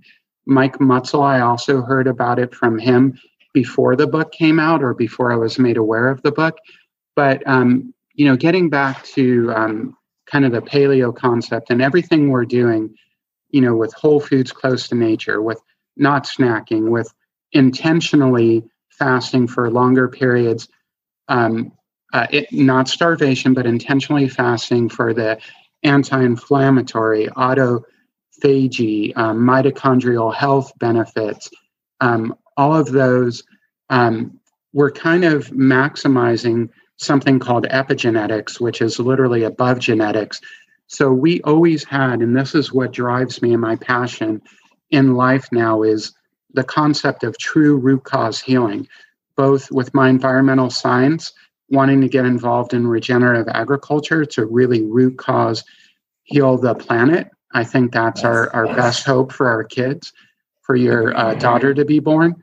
[0.47, 3.18] Mike Mutzel, I also heard about it from him
[3.55, 6.59] before the book came out or before I was made aware of the book.
[7.14, 12.30] But, um, you know, getting back to um, kind of the paleo concept and everything
[12.30, 12.95] we're doing
[13.51, 15.61] you know, with whole foods close to nature, with
[15.96, 17.12] not snacking, with
[17.53, 20.68] intentionally fasting for longer periods,
[21.28, 21.72] um,
[22.12, 25.38] uh, it, not starvation, but intentionally fasting for the
[25.82, 31.51] anti-inflammatory, autophagy, um, mitochondrial health benefits,
[32.01, 33.44] um, all of those,
[33.90, 34.38] um,
[34.72, 40.40] we're kind of maximizing something called epigenetics, which is literally above genetics,
[40.89, 44.43] so we always had, and this is what drives me and my passion
[44.91, 46.12] in life now is
[46.55, 48.89] the concept of true root cause healing,
[49.36, 51.34] both with my environmental science,
[51.68, 55.62] wanting to get involved in regenerative agriculture to really root cause
[56.22, 57.28] heal the planet.
[57.53, 60.14] I think that's our, our best hope for our kids,
[60.62, 62.34] for your uh, daughter to be born,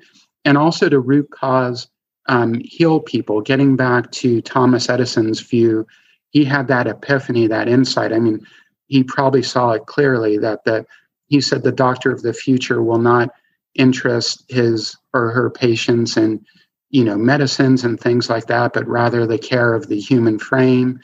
[0.46, 1.88] and also to root cause
[2.28, 5.88] um, heal people, getting back to Thomas Edison's view
[6.36, 8.12] he had that epiphany, that insight.
[8.12, 8.46] I mean,
[8.88, 10.86] he probably saw it clearly that the
[11.28, 13.30] he said the doctor of the future will not
[13.74, 16.46] interest his or her patients in
[16.90, 21.00] you know medicines and things like that but rather the care of the human frame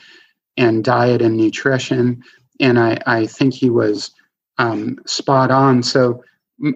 [0.57, 2.21] and diet and nutrition.
[2.59, 4.11] And i, I think he was
[4.57, 5.81] um, spot on.
[5.81, 6.25] So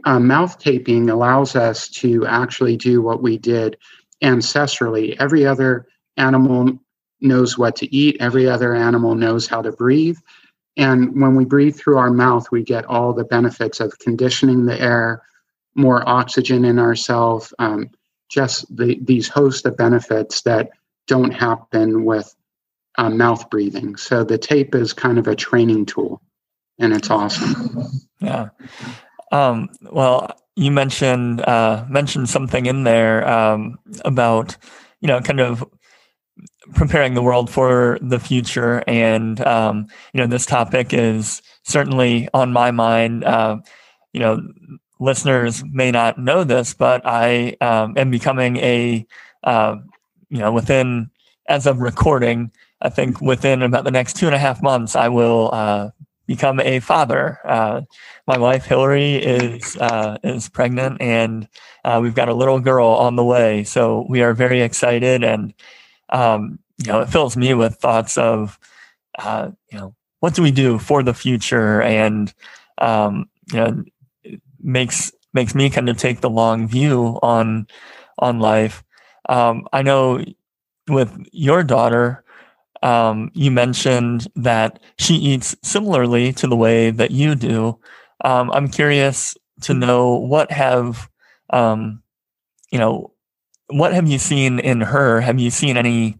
[0.05, 3.75] uh, mouth taping allows us to actually do what we did
[4.23, 5.17] ancestrally.
[5.19, 6.79] Every other animal
[7.21, 10.17] knows what to eat every other animal knows how to breathe
[10.77, 14.79] and when we breathe through our mouth we get all the benefits of conditioning the
[14.79, 15.21] air
[15.75, 17.89] more oxygen in ourselves, um,
[18.29, 20.69] just the, these host of benefits that
[21.05, 22.33] don't happen with
[22.97, 23.97] uh, mouth breathing.
[23.97, 26.21] So the tape is kind of a training tool,
[26.79, 27.85] and it's awesome.
[28.21, 28.49] Yeah.
[29.33, 34.55] Um, well, you mentioned uh, mentioned something in there um, about
[35.01, 35.63] you know kind of
[36.73, 42.51] preparing the world for the future, and um, you know this topic is certainly on
[42.51, 43.23] my mind.
[43.23, 43.57] Uh,
[44.13, 44.41] you know
[44.99, 49.05] listeners may not know this, but I um, am becoming a,
[49.43, 49.77] uh,
[50.29, 51.09] you know, within,
[51.47, 52.51] as of recording,
[52.81, 55.89] I think within about the next two and a half months, I will uh,
[56.27, 57.39] become a father.
[57.45, 57.81] Uh,
[58.27, 61.47] my wife Hillary is uh, is pregnant, and
[61.83, 63.63] uh, we've got a little girl on the way.
[63.63, 65.53] So we are very excited, and
[66.15, 68.57] um, you know, it fills me with thoughts of,
[69.19, 72.33] uh, you know, what do we do for the future, and
[72.79, 73.83] um, you know,
[74.61, 77.67] makes makes me kind of take the long view on
[78.19, 78.83] on life.
[79.27, 80.23] Um, I know
[80.89, 82.23] with your daughter,
[82.81, 87.77] um, you mentioned that she eats similarly to the way that you do.
[88.23, 91.09] Um, I'm curious to know what have
[91.51, 92.01] um,
[92.71, 93.11] you know
[93.67, 95.21] what have you seen in her?
[95.21, 96.17] Have you seen any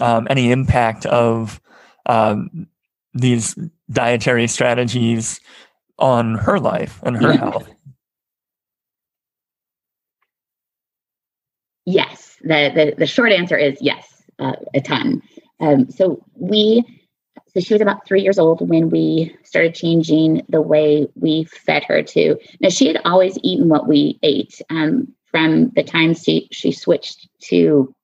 [0.00, 1.60] um, any impact of
[2.06, 2.66] um,
[3.14, 3.56] these
[3.90, 5.40] dietary strategies
[5.98, 7.68] on her life and her health?
[11.86, 15.22] Yes, the, the, the short answer is yes, uh, a ton.
[15.58, 16.84] Um, so we,
[17.48, 21.84] so she was about three years old when we started changing the way we fed
[21.84, 22.36] her to.
[22.60, 27.28] Now she had always eaten what we ate um, from the time she she switched
[27.48, 27.94] to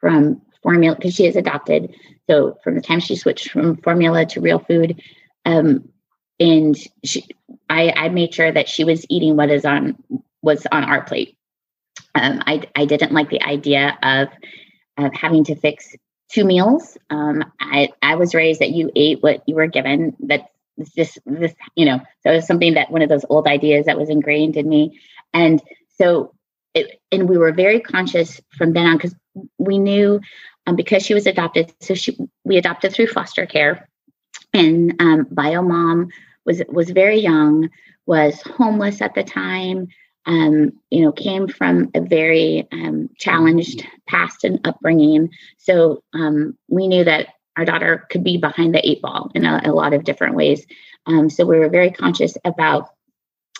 [0.00, 1.94] from formula because she is adopted.
[2.28, 5.02] So from the time she switched from formula to real food,
[5.44, 5.88] um,
[6.40, 7.24] and she,
[7.68, 9.96] I, I made sure that she was eating what is on
[10.42, 11.36] was on our plate.
[12.14, 14.28] Um, I, I didn't like the idea of,
[14.96, 15.94] of having to fix
[16.30, 16.96] two meals.
[17.10, 20.16] Um, I, I was raised that you ate what you were given.
[20.20, 23.86] That this this you know so it was something that one of those old ideas
[23.86, 25.00] that was ingrained in me,
[25.34, 25.60] and
[25.96, 26.32] so
[26.78, 29.14] it, and we were very conscious from then on because
[29.58, 30.20] we knew
[30.66, 31.72] um, because she was adopted.
[31.80, 33.88] So she we adopted through foster care,
[34.52, 36.08] and um, bio mom
[36.44, 37.70] was was very young,
[38.06, 39.88] was homeless at the time
[40.28, 45.30] um, you know, came from a very um, challenged past and upbringing.
[45.56, 49.62] So um, we knew that our daughter could be behind the eight ball in a,
[49.64, 50.66] a lot of different ways.
[51.06, 52.90] Um, so we were very conscious about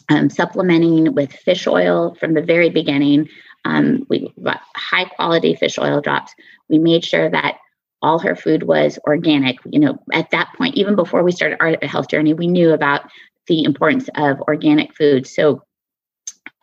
[0.08, 3.28] um, supplementing with fish oil from the very beginning.
[3.64, 6.34] Um, we got high quality fish oil drops.
[6.68, 7.58] We made sure that
[8.00, 9.56] all her food was organic.
[9.66, 13.10] You know, at that point, even before we started our health journey, we knew about
[13.46, 15.26] the importance of organic food.
[15.26, 15.62] So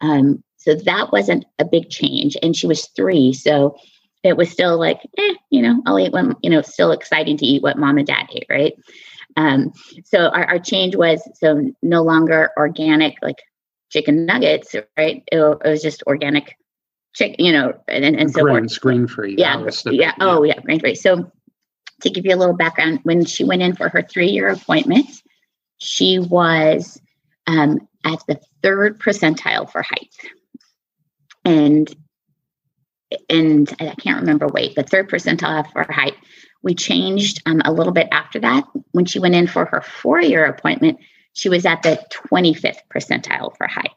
[0.02, 2.36] um, so that wasn't a big change.
[2.42, 3.34] And she was three.
[3.34, 3.78] So
[4.24, 7.46] it was still like, eh, you know, I'll eat what, you know, still exciting to
[7.46, 8.74] eat what mom and dad ate, right?
[9.36, 9.74] Um,
[10.04, 13.42] so our, our change was so no longer organic, like
[13.90, 15.24] chicken nuggets, right?
[15.32, 16.58] It, it was just organic
[17.14, 19.36] chicken, you know, and, and so grain, screen free.
[19.38, 19.58] Yeah.
[19.58, 20.14] The, yeah.
[20.20, 20.60] Oh, yeah.
[20.62, 20.96] Grain free.
[20.96, 21.32] So
[22.02, 25.08] to give you a little background, when she went in for her three year appointment,
[25.78, 27.02] she was
[27.48, 30.12] um, at the third percentile for height.
[31.44, 31.94] And
[33.30, 36.16] and I can't remember weight, but third percentile for height.
[36.66, 38.66] We changed um, a little bit after that.
[38.92, 41.00] When she went in for her four year appointment,
[41.32, 43.92] she was at the 25th percentile for height.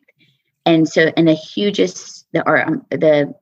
[0.67, 3.35] And so, and the hugest, the, or um, the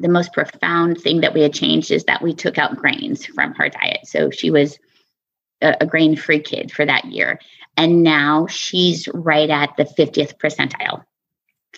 [0.00, 3.54] the most profound thing that we had changed is that we took out grains from
[3.54, 4.06] her diet.
[4.06, 4.78] So she was
[5.60, 7.38] a, a grain free kid for that year.
[7.76, 11.04] And now she's right at the 50th percentile.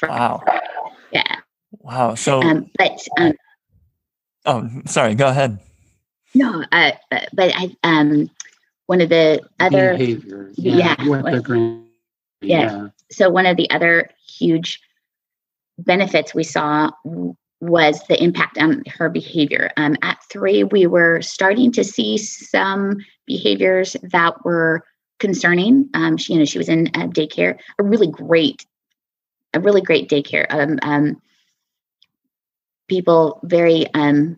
[0.01, 0.45] Wow.
[1.11, 1.41] Yeah.
[1.73, 2.15] Wow.
[2.15, 3.33] So, um, but, um,
[4.47, 5.59] oh, sorry, go ahead.
[6.35, 8.30] No, uh, uh, but I, um,
[8.87, 11.87] one of the other behavior, yeah, yeah with the grain,
[12.41, 12.61] yeah.
[12.62, 12.89] yeah.
[13.11, 14.80] So one of the other huge
[15.78, 16.91] benefits we saw
[17.61, 19.70] was the impact on her behavior.
[19.76, 24.85] Um, at three, we were starting to see some behaviors that were
[25.20, 25.89] concerning.
[25.95, 28.66] Um, she, you know, she was in uh, daycare, a really great
[29.55, 30.47] a really great daycare.
[30.51, 31.22] Um, um,
[32.89, 34.37] people very um,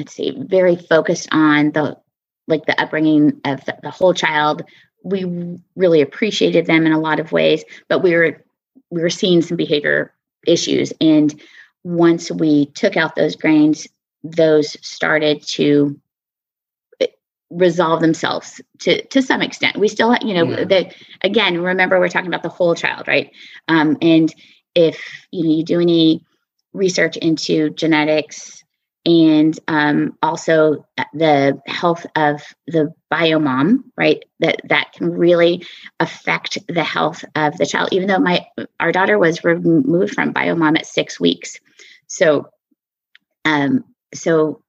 [0.00, 1.94] let's see, very focused on the
[2.48, 4.62] like the upbringing of the, the whole child.
[5.04, 8.42] We really appreciated them in a lot of ways, but we were
[8.90, 10.14] we were seeing some behavior
[10.46, 10.92] issues.
[11.02, 11.38] And
[11.84, 13.86] once we took out those grains,
[14.24, 16.00] those started to
[17.00, 17.06] eh,
[17.50, 19.76] resolve themselves to to some extent.
[19.76, 20.64] We still, you know, yeah.
[20.64, 21.60] that again.
[21.60, 23.30] Remember, we're talking about the whole child, right?
[23.68, 24.34] Um, and
[24.74, 24.98] if
[25.30, 26.24] you know you do any
[26.72, 28.64] research into genetics
[29.06, 35.66] and um, also the health of the biomom right that that can really
[35.98, 37.88] affect the health of the child.
[37.92, 38.46] Even though my
[38.78, 41.58] our daughter was removed from biomom at six weeks.
[42.06, 42.50] So
[43.44, 43.84] um
[44.14, 44.62] so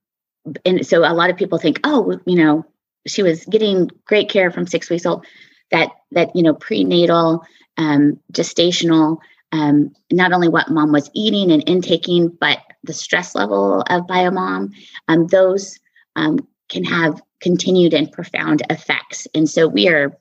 [0.65, 2.65] and so a lot of people think oh you know
[3.07, 5.25] she was getting great care from six weeks old.
[5.71, 7.43] That that you know prenatal
[7.77, 9.17] um gestational
[9.51, 14.73] um, not only what mom was eating and intaking, but the stress level of biomom,
[15.07, 15.79] um, those
[16.15, 19.27] um, can have continued and profound effects.
[19.33, 20.17] And so we are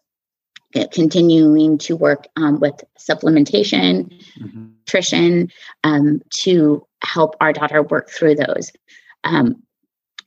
[0.75, 4.67] uh, continuing to work um, with supplementation, mm-hmm.
[4.79, 5.51] nutrition
[5.85, 8.73] um, to help our daughter work through those.
[9.25, 9.63] Um,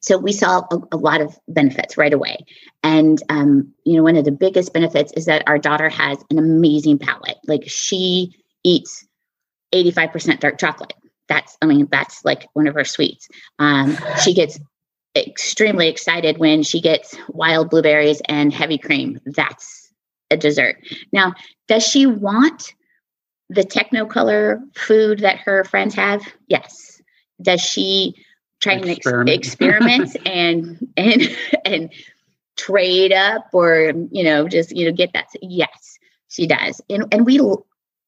[0.01, 2.37] so we saw a, a, lot of benefits right away.
[2.83, 6.37] And, um, you know, one of the biggest benefits is that our daughter has an
[6.37, 7.37] amazing palate.
[7.47, 9.05] Like she eats
[9.73, 10.93] 85% dark chocolate.
[11.29, 13.27] That's, I mean, that's like one of her sweets.
[13.59, 14.59] Um, she gets
[15.15, 19.19] extremely excited when she gets wild blueberries and heavy cream.
[19.25, 19.91] That's
[20.31, 20.77] a dessert.
[21.11, 21.33] Now,
[21.67, 22.73] does she want
[23.49, 26.23] the technicolor food that her friends have?
[26.47, 27.01] Yes.
[27.41, 28.15] Does she
[28.59, 31.21] try and experiment, experiment and and
[31.65, 31.93] and
[32.55, 35.27] trade up or you know just you know get that?
[35.41, 35.97] Yes,
[36.29, 36.81] she does.
[36.89, 37.39] And and we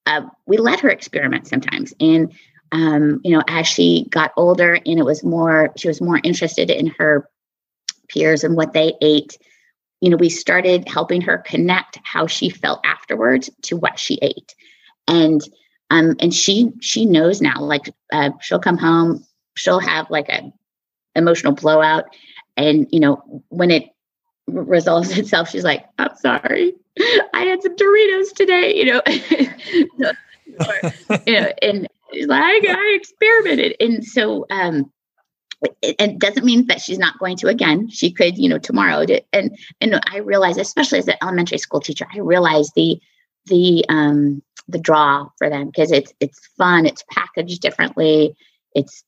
[0.05, 1.93] uh, we let her experiment sometimes.
[1.99, 2.33] And
[2.71, 6.69] um, you know, as she got older and it was more, she was more interested
[6.69, 7.29] in her
[8.09, 9.37] peers and what they ate.
[10.01, 14.53] You know, we started helping her connect how she felt afterwards to what she ate,
[15.07, 15.41] and
[15.89, 17.61] um, and she she knows now.
[17.61, 19.23] Like uh, she'll come home,
[19.55, 20.51] she'll have like a
[21.15, 22.05] emotional blowout,
[22.57, 23.85] and you know when it
[24.47, 26.73] resolves itself, she's like, "I'm sorry,
[27.33, 29.01] I had some Doritos today," you know,
[31.25, 31.87] you know, and
[32.27, 34.91] like I experimented, and so um,
[35.81, 37.89] it, it, doesn't mean that she's not going to again.
[37.89, 39.05] She could, you know, tomorrow.
[39.05, 42.99] To, and and I realize, especially as an elementary school teacher, I realize the
[43.45, 48.35] the um the draw for them because it's it's fun, it's packaged differently,
[48.73, 49.03] it's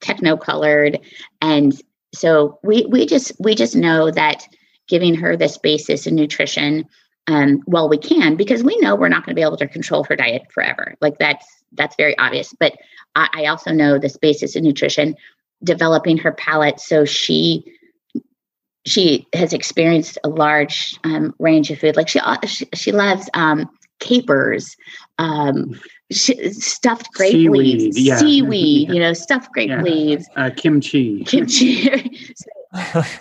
[0.00, 0.98] techno colored,
[1.40, 1.80] and
[2.14, 4.46] so we we just we just know that
[4.88, 6.84] giving her this basis in nutrition
[7.28, 10.04] um, well we can because we know we're not going to be able to control
[10.04, 12.74] her diet forever like that's that's very obvious but
[13.14, 15.16] I, I also know this basis in nutrition
[15.64, 17.72] developing her palate so she
[18.86, 23.28] she has experienced a large um, range of food like she uh, she, she loves
[23.34, 23.68] um,
[23.98, 24.76] capers
[25.18, 25.78] um,
[26.12, 28.16] stuffed grape seaweed, leaves yeah.
[28.16, 28.94] seaweed yeah.
[28.94, 29.82] you know stuffed grape yeah.
[29.82, 32.16] leaves uh, kimchi kimchi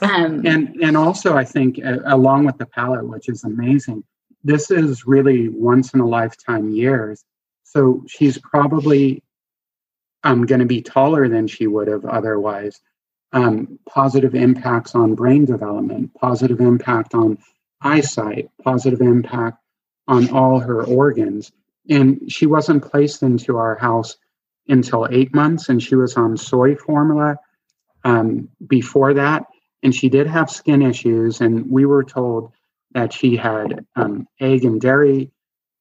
[0.02, 4.04] um, and and also, I think uh, along with the palate, which is amazing,
[4.44, 7.24] this is really once in a lifetime years.
[7.64, 9.24] So she's probably
[10.24, 12.80] um, going to be taller than she would have otherwise.
[13.34, 17.38] Um, positive impacts on brain development, positive impact on
[17.82, 19.58] eyesight, positive impact
[20.08, 21.52] on all her organs.
[21.90, 24.16] And she wasn't placed into our house
[24.68, 27.38] until eight months, and she was on soy formula
[28.06, 29.46] um, before that,
[29.84, 32.54] and she did have skin issues, and we were told
[32.94, 35.32] that she had um, egg and dairy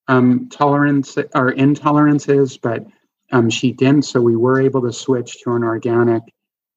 [0.09, 2.85] um, tolerance or intolerances, but
[3.33, 4.03] um, she didn't.
[4.03, 6.23] So we were able to switch to an organic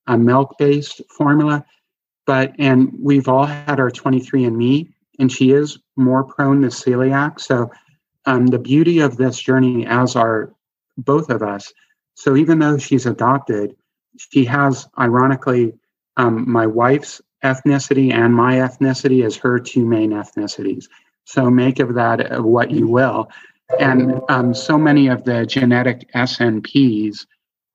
[0.06, 1.66] uh, milk-based formula.
[2.26, 7.40] But and we've all had our 23andMe, and she is more prone to celiac.
[7.40, 7.72] So
[8.26, 10.54] um, the beauty of this journey, as are
[10.98, 11.74] both of us.
[12.16, 13.76] So even though she's adopted,
[14.18, 15.74] she has, ironically,
[16.18, 20.86] um, my wife's ethnicity and my ethnicity as her two main ethnicities.
[21.26, 23.30] So make of that what you will.
[23.80, 27.26] And um, so many of the genetic SNPs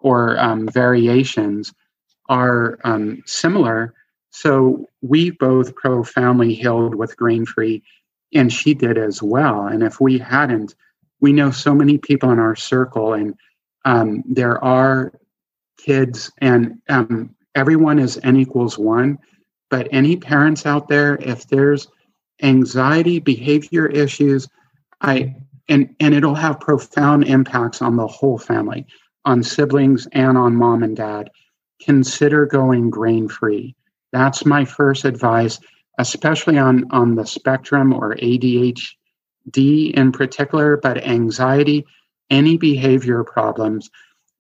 [0.00, 1.72] or um, variations
[2.28, 3.94] are um, similar.
[4.30, 7.82] So we both profoundly healed with grain free,
[8.34, 9.66] and she did as well.
[9.66, 10.74] And if we hadn't,
[11.20, 13.34] we know so many people in our circle, and
[13.84, 15.12] um, there are
[15.84, 19.18] kids, and um, everyone is n equals one.
[19.70, 21.88] But any parents out there, if there's
[22.42, 24.48] anxiety, behavior issues,
[25.00, 25.34] I
[25.68, 28.86] and and it'll have profound impacts on the whole family
[29.24, 31.30] on siblings and on mom and dad
[31.80, 33.74] consider going grain free
[34.12, 35.58] that's my first advice
[35.98, 38.94] especially on on the spectrum or adhd
[39.56, 41.84] in particular but anxiety
[42.30, 43.90] any behavior problems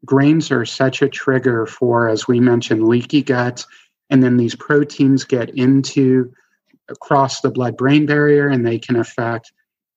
[0.04, 3.64] grains are such a trigger for as we mentioned leaky gut
[4.10, 6.32] and then these proteins get into
[6.88, 9.52] across the blood brain barrier and they can affect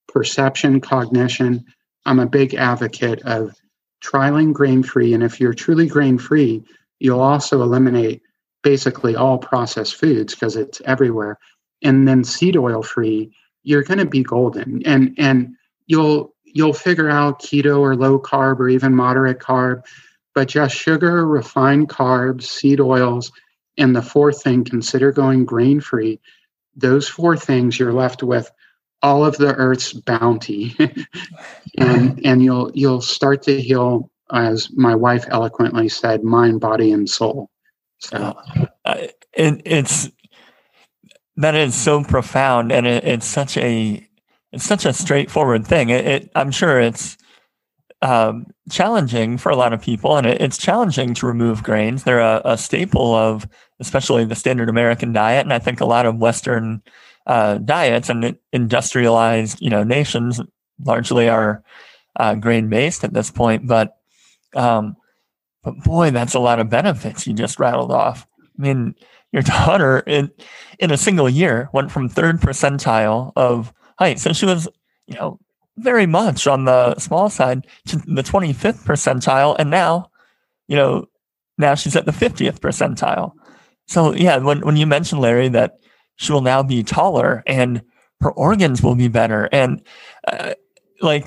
[0.08, 1.64] perception, cognition.
[2.06, 3.54] I'm a big advocate of
[4.02, 5.12] trialing grain free.
[5.12, 6.64] And if you're truly grain free,
[7.00, 8.22] you'll also eliminate
[8.62, 11.38] basically all processed foods because it's everywhere.
[11.82, 13.30] And then seed oil free,
[13.64, 14.82] you're going to be golden.
[14.86, 15.54] And and
[15.86, 19.82] you'll you'll figure out keto or low carb or even moderate carb,
[20.34, 23.32] but just sugar, refined carbs, seed oils,
[23.78, 26.20] and the fourth thing, consider going grain free.
[26.74, 28.50] Those four things you're left with
[29.02, 30.76] all of the earth's bounty.
[31.78, 37.08] And and you'll you'll start to heal as my wife eloquently said mind body and
[37.08, 37.50] soul.
[37.98, 38.34] So.
[38.84, 40.10] Uh, it, it's
[41.36, 44.08] that is so profound and it, it's such a
[44.52, 47.16] it's such a straightforward thing it, it i'm sure it's
[48.02, 52.42] um, challenging for a lot of people and it's challenging to remove grains they're a,
[52.44, 53.48] a staple of
[53.80, 56.82] especially the standard american diet and i think a lot of western
[57.26, 60.40] uh, diets and industrialized, you know, nations
[60.84, 61.62] largely are
[62.16, 63.66] uh, grain based at this point.
[63.66, 63.96] But,
[64.54, 64.96] um,
[65.62, 68.26] but boy, that's a lot of benefits you just rattled off.
[68.58, 68.94] I mean,
[69.32, 70.30] your daughter in
[70.78, 74.68] in a single year went from third percentile of height, so she was,
[75.06, 75.38] you know,
[75.78, 80.10] very much on the small side to the 25th percentile, and now,
[80.68, 81.06] you know,
[81.58, 83.32] now she's at the 50th percentile.
[83.86, 85.78] So yeah, when when you mentioned Larry that
[86.16, 87.82] she will now be taller and
[88.20, 89.82] her organs will be better and
[90.26, 90.54] uh,
[91.00, 91.26] like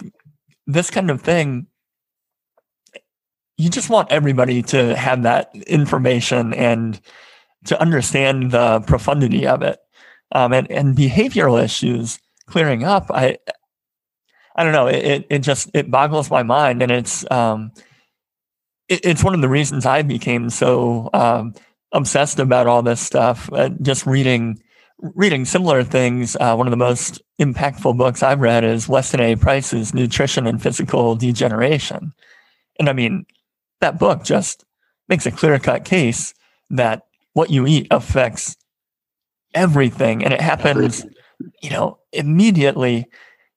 [0.66, 1.68] this kind of thing
[3.58, 7.00] you just want everybody to have that information and
[7.66, 9.80] to understand the profundity of it
[10.32, 12.20] um, and, and behavioral issues
[12.50, 13.38] clearing up i
[14.56, 17.72] i don't know it, it just it boggles my mind and it's um
[18.88, 21.54] it, it's one of the reasons i became so um
[21.92, 24.60] obsessed about all this stuff uh, just reading
[25.02, 29.36] reading similar things, uh, one of the most impactful books I've read is Weston A.
[29.36, 32.14] Price's Nutrition and Physical Degeneration.
[32.80, 33.26] And I mean,
[33.82, 34.66] that book just
[35.08, 36.34] makes a clear cut case
[36.70, 38.58] that what you eat affects
[39.54, 41.06] everything and it happens,
[41.62, 43.08] you know, immediately.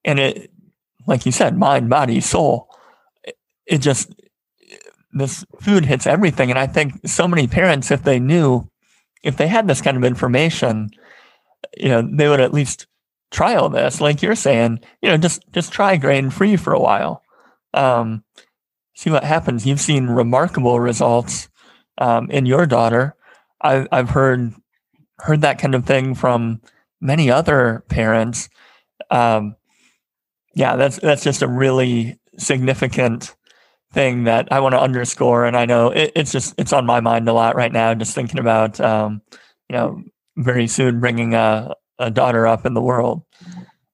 [0.04, 0.50] And it,
[1.06, 2.68] like you said, mind, body, soul,
[3.24, 4.14] it, it just,
[5.12, 6.50] this food hits everything.
[6.50, 8.68] And I think so many parents, if they knew,
[9.22, 10.90] if they had this kind of information,
[11.76, 12.86] you know, they would at least
[13.30, 17.22] trial this, like you're saying, you know, just just try grain free for a while.
[17.74, 18.24] Um,
[18.94, 19.66] see what happens.
[19.66, 21.48] You've seen remarkable results
[21.98, 23.14] um, in your daughter.
[23.60, 24.54] I've, I've heard
[25.18, 26.60] heard that kind of thing from
[27.02, 28.48] many other parents.
[29.10, 29.56] Um,
[30.54, 33.34] yeah, that's that's just a really significant
[33.92, 35.44] thing that I want to underscore.
[35.44, 38.14] And I know it, it's just it's on my mind a lot right now, just
[38.14, 39.20] thinking about um,
[39.68, 40.02] you know
[40.36, 43.22] very soon bringing a, a daughter up in the world.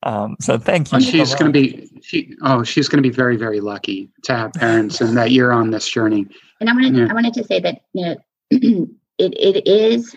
[0.04, 1.00] Um, so thank you.
[1.00, 2.34] she's going to be she.
[2.42, 5.70] Oh, she's going to be very very lucky to have parents and that you're on
[5.70, 6.26] this journey.
[6.60, 7.08] And I wanted yeah.
[7.10, 8.16] I wanted to say that you know
[9.18, 10.14] it it is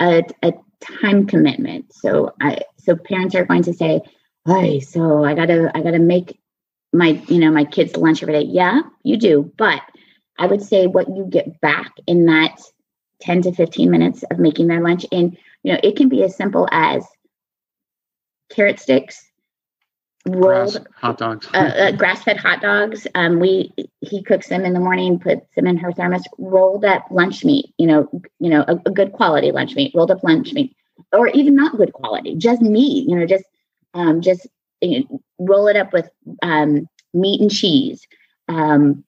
[0.00, 0.52] a, a
[1.00, 1.92] time commitment.
[1.92, 4.00] So I so parents are going to say,
[4.46, 6.38] "Hey, so I gotta I gotta make
[6.92, 9.82] my you know my kids lunch every day." Yeah, you do, but
[10.38, 12.60] I would say what you get back in that
[13.20, 15.06] 10 to 15 minutes of making their lunch.
[15.12, 17.06] And, you know, it can be as simple as
[18.50, 19.24] carrot sticks,
[20.26, 23.06] rolled grass, hot dogs, uh, uh, grass-fed hot dogs.
[23.14, 27.06] Um, we he cooks them in the morning, puts them in her thermos, rolled up
[27.10, 27.72] lunch meat.
[27.78, 30.74] You know, you know, a, a good quality lunch meat, rolled up lunch meat,
[31.12, 33.08] or even not good quality, just meat.
[33.08, 33.44] You know, just
[33.94, 34.46] um, just
[34.80, 36.08] you know, roll it up with
[36.42, 38.06] um, meat and cheese.
[38.48, 39.04] Um,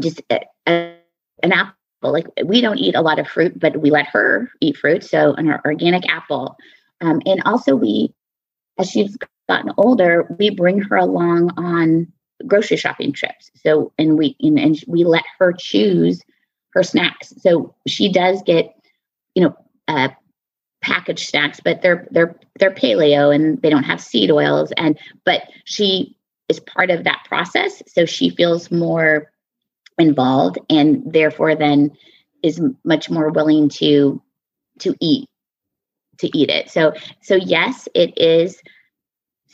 [0.00, 0.94] just a, a,
[1.42, 4.76] an apple like we don't eat a lot of fruit, but we let her eat
[4.76, 5.04] fruit.
[5.04, 6.56] So an organic apple.
[7.02, 8.14] Um, and also we,
[8.78, 9.16] as she's
[9.50, 12.06] gotten older, we bring her along on
[12.46, 13.50] grocery shopping trips.
[13.62, 16.22] So, and we, and, we let her choose
[16.74, 17.34] her snacks.
[17.38, 18.72] So she does get,
[19.34, 19.56] you know,
[19.88, 20.10] uh,
[20.82, 24.72] packaged snacks, but they're, they're, they're paleo and they don't have seed oils.
[24.76, 26.16] And, but she
[26.48, 27.82] is part of that process.
[27.88, 29.30] So she feels more
[29.98, 31.90] involved and therefore then
[32.42, 34.22] is much more willing to
[34.78, 35.28] to eat
[36.18, 36.92] to eat it so
[37.22, 38.62] so yes it is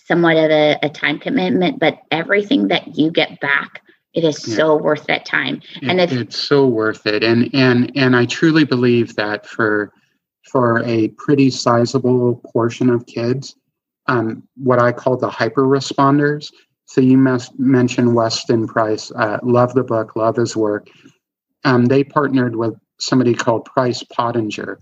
[0.07, 3.83] somewhat of a, a time commitment, but everything that you get back,
[4.15, 4.57] it is Yeah.
[4.57, 5.61] so worth that time.
[5.83, 9.93] And It- it's so worth it and and and i truly believe that for
[10.51, 13.57] for a pretty sizable portion of kids
[14.07, 16.53] um, what i call the hyper responders
[16.87, 20.89] so you must mention weston price uh, love the book love his work
[21.65, 24.77] um, they partnered with somebody called price Pottenger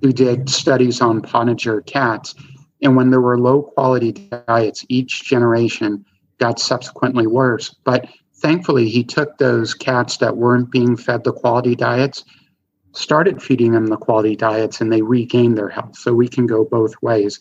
[0.00, 2.34] who did studies on Pottenger cats
[2.82, 6.04] and when there were low quality diets each generation
[6.38, 7.74] got subsequently worse.
[7.84, 12.24] But thankfully he took those cats that weren't being fed the quality diets
[12.92, 15.96] started feeding them the quality diets and they regained their health.
[15.96, 17.38] So we can go both ways.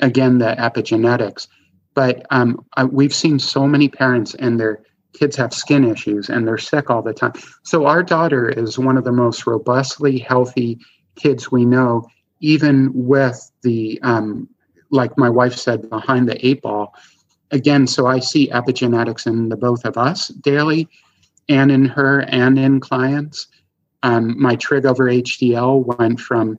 [0.00, 1.48] Again the epigenetics.
[1.94, 4.82] But um, I, we've seen so many parents and their
[5.12, 7.32] kids have skin issues and they're sick all the time.
[7.62, 10.78] So our daughter is one of the most robustly healthy
[11.16, 12.08] kids we know
[12.40, 14.48] even with the um,
[14.94, 16.94] like my wife said behind the eight ball
[17.50, 20.88] again, so I see epigenetics in the both of us daily
[21.48, 23.46] and in her and in clients.
[24.02, 26.58] Um, my trig over HDL went from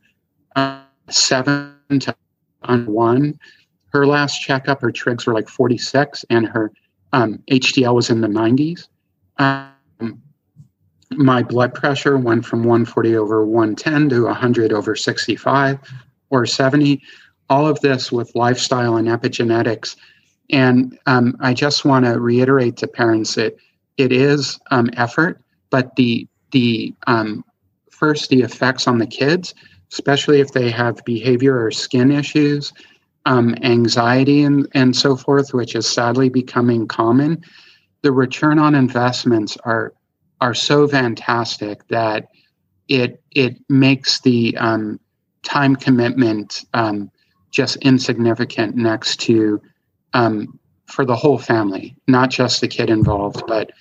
[0.56, 2.16] uh, seven to
[2.64, 3.40] on one.
[3.90, 6.72] Her last checkup, her trigs were like 46 and her
[7.14, 8.88] um, HDL was in the 90s.
[9.38, 10.22] Um,
[11.12, 15.80] my blood pressure went from 140 over 110 to 100 over 65
[16.32, 17.02] or 70.
[17.50, 19.96] All of this with lifestyle and epigenetics
[20.52, 23.56] and um, I just want to reiterate to parents that
[23.98, 27.44] it is um, effort, but the the um,
[27.90, 29.54] first the effects on the kids,
[29.92, 32.72] especially if they have behavior or skin issues,
[33.26, 37.44] um, anxiety and and so forth, which is sadly becoming common.
[38.02, 39.94] The return on investments are
[40.42, 42.28] are so fantastic that
[42.88, 45.00] it it makes the um,
[45.42, 47.10] time commitment um,
[47.56, 49.62] just insignificant next to
[50.14, 53.72] um, for the whole family, not just the kid involved, but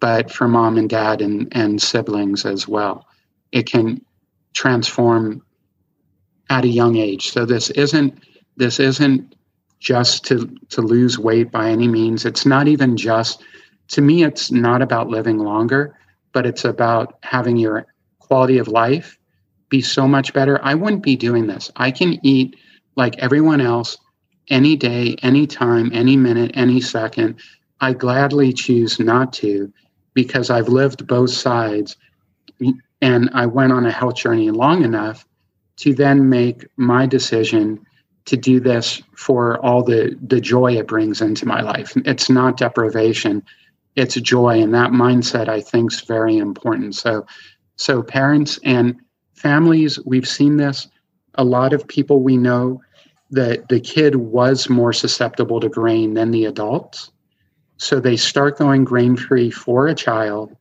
[0.00, 3.04] but for mom and dad and, and siblings as well.
[3.52, 4.00] It can
[4.54, 5.42] transform
[6.48, 7.30] at a young age.
[7.30, 8.24] So this isn't
[8.56, 9.34] this isn't
[9.78, 12.24] just to to lose weight by any means.
[12.24, 13.42] It's not even just
[13.88, 15.94] to me it's not about living longer,
[16.32, 17.86] but it's about having your
[18.20, 19.18] quality of life
[19.68, 20.58] be so much better.
[20.62, 21.70] I wouldn't be doing this.
[21.76, 22.56] I can eat
[22.98, 23.96] like everyone else
[24.50, 27.36] any day, any time, any minute, any second.
[27.80, 29.72] I gladly choose not to
[30.14, 31.96] because I've lived both sides
[33.00, 35.24] and I went on a health journey long enough
[35.76, 37.78] to then make my decision
[38.24, 41.92] to do this for all the, the joy it brings into my life.
[42.04, 43.44] It's not deprivation,
[43.94, 44.60] it's joy.
[44.60, 46.96] And that mindset I think is very important.
[46.96, 47.24] So
[47.76, 48.96] so parents and
[49.34, 50.88] families, we've seen this.
[51.34, 52.80] A lot of people we know
[53.30, 57.10] that the kid was more susceptible to grain than the adults.
[57.76, 60.56] So they start going grain free for a child,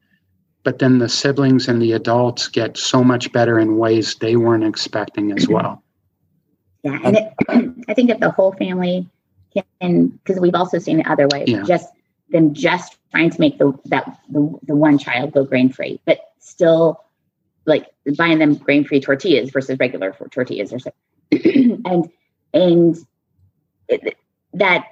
[0.63, 4.63] but then the siblings and the adults get so much better in ways they weren't
[4.65, 5.81] expecting as well.
[6.83, 7.33] Yeah, and it,
[7.87, 9.09] I think if the whole family
[9.81, 11.63] can, because we've also seen it other way, Yeah.
[11.63, 11.87] just
[12.29, 16.19] them just trying to make the that the, the one child go grain free, but
[16.39, 17.03] still
[17.65, 17.87] like
[18.17, 20.91] buying them grain free tortillas versus regular tortillas or so,
[21.31, 22.09] and
[22.53, 22.97] and
[23.87, 24.17] it,
[24.53, 24.85] that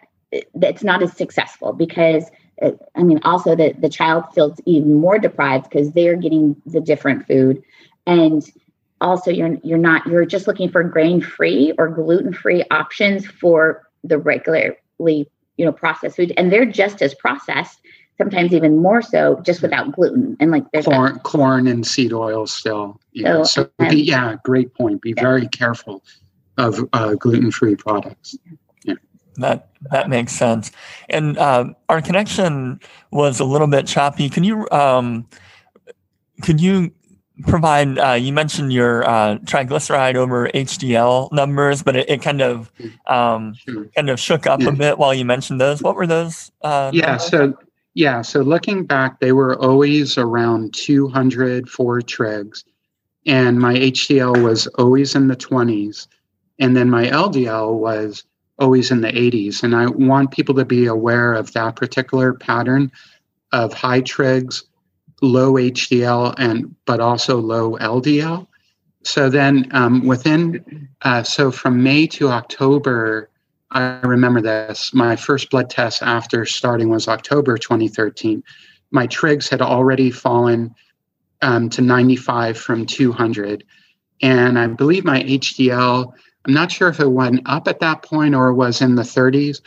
[0.53, 2.25] that's not as successful because
[2.61, 6.81] uh, I mean also the the child feels even more deprived because they're getting the
[6.81, 7.63] different food
[8.05, 8.43] and
[9.01, 13.83] also you're you're not you're just looking for grain free or gluten free options for
[14.03, 17.79] the regularly you know processed food and they're just as processed
[18.17, 22.47] sometimes even more so just without gluten and like there's Corn, corn and seed oil
[22.47, 22.99] still.
[23.11, 23.43] Yeah.
[23.43, 25.01] So, So, um, be, yeah, great point.
[25.01, 25.21] Be yeah.
[25.21, 26.01] very careful
[26.57, 28.37] of uh, gluten-free products.
[29.37, 30.71] That that makes sense.
[31.09, 32.79] And uh, our connection
[33.11, 34.29] was a little bit choppy.
[34.29, 35.27] Can you um,
[36.41, 36.93] could you
[37.45, 37.99] provide?
[37.99, 42.71] Uh, you mentioned your uh, triglyceride over HDL numbers, but it, it kind of
[43.07, 43.85] um, Sure.
[43.93, 44.69] kind of shook up Yeah.
[44.69, 45.81] a bit while you mentioned those.
[45.83, 46.49] What were those?
[46.61, 47.05] Uh, Yeah.
[47.07, 47.27] numbers?
[47.27, 47.53] So
[47.93, 48.21] yeah.
[48.21, 52.63] So looking back, they were always around 200 for trigs,
[53.25, 56.07] and my HDL was always in the 20s,
[56.59, 58.23] and then my LDL was
[58.59, 59.63] always in the 80s.
[59.63, 62.91] And I want people to be aware of that particular pattern
[63.51, 64.63] of high trigs,
[65.21, 68.47] low HDL, and but also low LDL.
[69.03, 73.29] So then um, within, uh, so from May to October,
[73.71, 74.93] I remember this.
[74.93, 78.43] My first blood test after starting was October 2013.
[78.91, 80.73] My trigs had already fallen
[81.41, 83.63] um, to 95 from 200.
[84.21, 86.13] And I believe my HDL,
[86.45, 89.61] I'm not sure if it went up at that point or was in the 30s,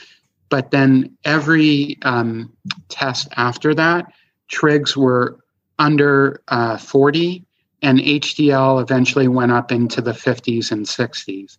[0.48, 2.50] But then every um,
[2.88, 4.12] test after that,
[4.50, 5.38] trigs were
[5.78, 7.44] under uh, 40,
[7.82, 11.58] and HDL eventually went up into the 50s and 60s.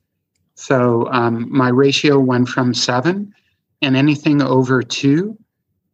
[0.56, 3.34] So um, my ratio went from seven,
[3.82, 5.38] and anything over two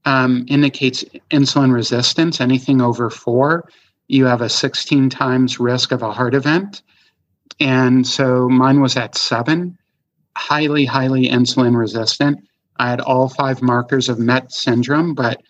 [0.06, 2.42] um, indicates insulin resistance.
[2.42, 3.70] Anything over four,
[4.08, 6.82] you have a 16 times risk of a heart event.
[7.60, 9.78] And so mine was at seven,
[10.36, 12.40] highly, highly insulin resistant.
[12.78, 15.42] I had all five markers of MET syndrome, but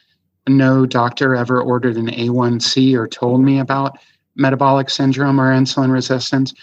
[0.47, 3.97] no doctor ever ordered an A1C or told me about
[4.35, 6.53] metabolic syndrome or insulin resistance.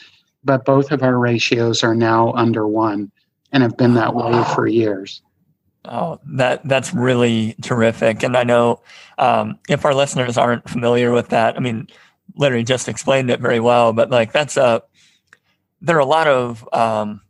[0.44, 3.10] But both of our ratios are now under one
[3.52, 5.22] and have been that way for years.
[5.84, 8.22] Oh, that that's really terrific.
[8.22, 8.80] And I know
[9.18, 11.88] um, if our listeners aren't familiar with that, I mean,
[12.36, 13.92] Larry just explained it very well.
[13.92, 14.82] But like that's a
[15.82, 17.20] there are a lot of um,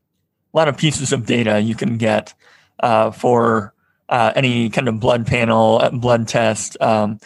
[0.53, 2.35] a lot of pieces of data you can get
[2.81, 3.75] uh, for
[4.09, 6.77] uh, any kind of blood panel, uh, blood test.
[6.81, 7.19] Um,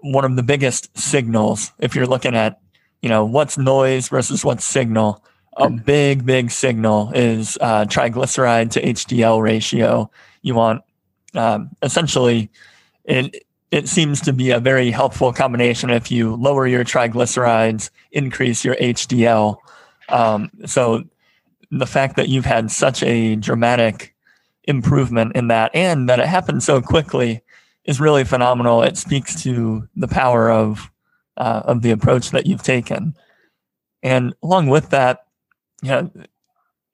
[0.00, 2.60] one of the biggest signals, if you're looking at,
[3.02, 5.22] you know, what's noise versus what's signal,
[5.56, 10.10] a big, big signal is uh, triglyceride to HDL ratio.
[10.42, 10.82] You want
[11.34, 12.50] um, essentially,
[13.04, 18.64] it it seems to be a very helpful combination if you lower your triglycerides, increase
[18.64, 19.58] your HDL.
[20.08, 21.04] Um, so
[21.70, 24.14] the fact that you've had such a dramatic
[24.64, 27.42] improvement in that and that it happened so quickly
[27.84, 28.82] is really phenomenal.
[28.82, 30.90] It speaks to the power of
[31.36, 33.14] uh, of the approach that you've taken.
[34.02, 35.26] And along with that,
[35.82, 36.10] you know,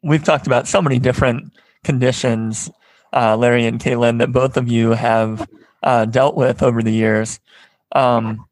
[0.03, 2.71] we've talked about so many different conditions,
[3.13, 5.49] uh, Larry and Kaylin, that both of you have
[5.83, 7.41] uh, dealt with over the years.
[7.93, 8.47] Um,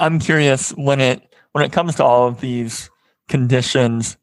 [0.00, 1.22] I'm curious when it
[1.52, 2.90] when it comes to all of these
[3.28, 4.16] conditions,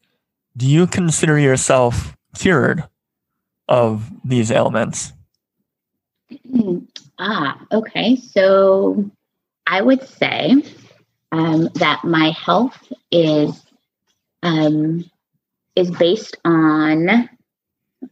[0.55, 2.83] do you consider yourself cured
[3.67, 5.13] of these ailments?
[7.19, 8.15] Ah, okay.
[8.15, 9.09] So
[9.67, 10.63] I would say
[11.31, 13.63] um, that my health is
[14.41, 15.09] um,
[15.75, 17.29] is based on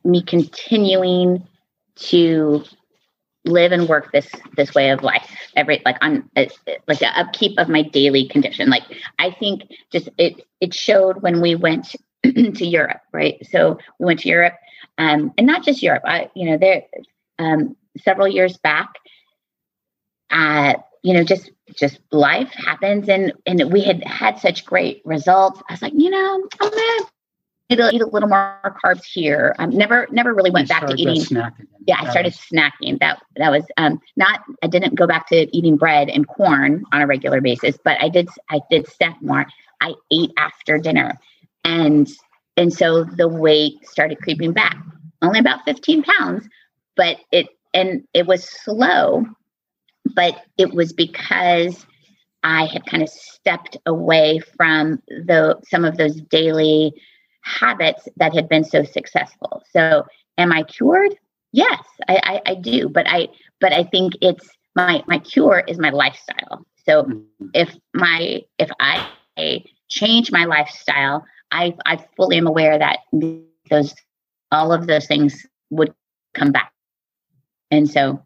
[0.04, 1.48] me continuing
[1.96, 2.64] to
[3.46, 5.30] live and work this this way of life.
[5.56, 6.46] Every like on uh,
[6.88, 8.70] like the upkeep of my daily condition.
[8.70, 8.84] Like
[9.20, 13.38] i think just it it showed when we went to europe right?
[13.50, 14.56] So we went to europe
[14.98, 16.84] um, and not just europe i you know there
[17.40, 18.90] um, several years back
[20.30, 20.74] uh,
[21.04, 25.62] you know just just life happens and and we had had such great results.
[25.70, 27.10] I was like you know i'm gonna
[27.72, 29.56] eat a, eat a little more carbs here.
[29.60, 31.38] I um, never never really went back to eating
[31.88, 33.00] yeah i started snacking.
[33.00, 37.02] That that was um not i didn't go back to eating bread and corn on
[37.02, 39.46] a regular basis but i did i did snack more.
[39.82, 41.20] I ate after dinner.
[41.64, 42.08] And
[42.58, 44.78] and so the weight started creeping back.
[45.22, 46.48] Only about 15 pounds
[46.96, 49.26] but it and it was slow
[50.16, 51.86] but it was because
[52.44, 56.94] I had kind of stepped away from the some of those daily
[57.42, 59.64] habits that had been so successful.
[59.72, 60.06] So
[60.38, 61.16] am I cured?
[61.52, 62.90] Yes, I, I, I do.
[62.90, 66.66] But I but I think it's my my cure is my lifestyle.
[66.86, 67.48] So mm-hmm.
[67.54, 69.08] if my if I
[69.90, 73.00] change my lifestyle, I I fully am aware that
[73.70, 73.94] those
[74.52, 75.94] all of those things would
[76.34, 76.72] come back.
[77.70, 78.24] And so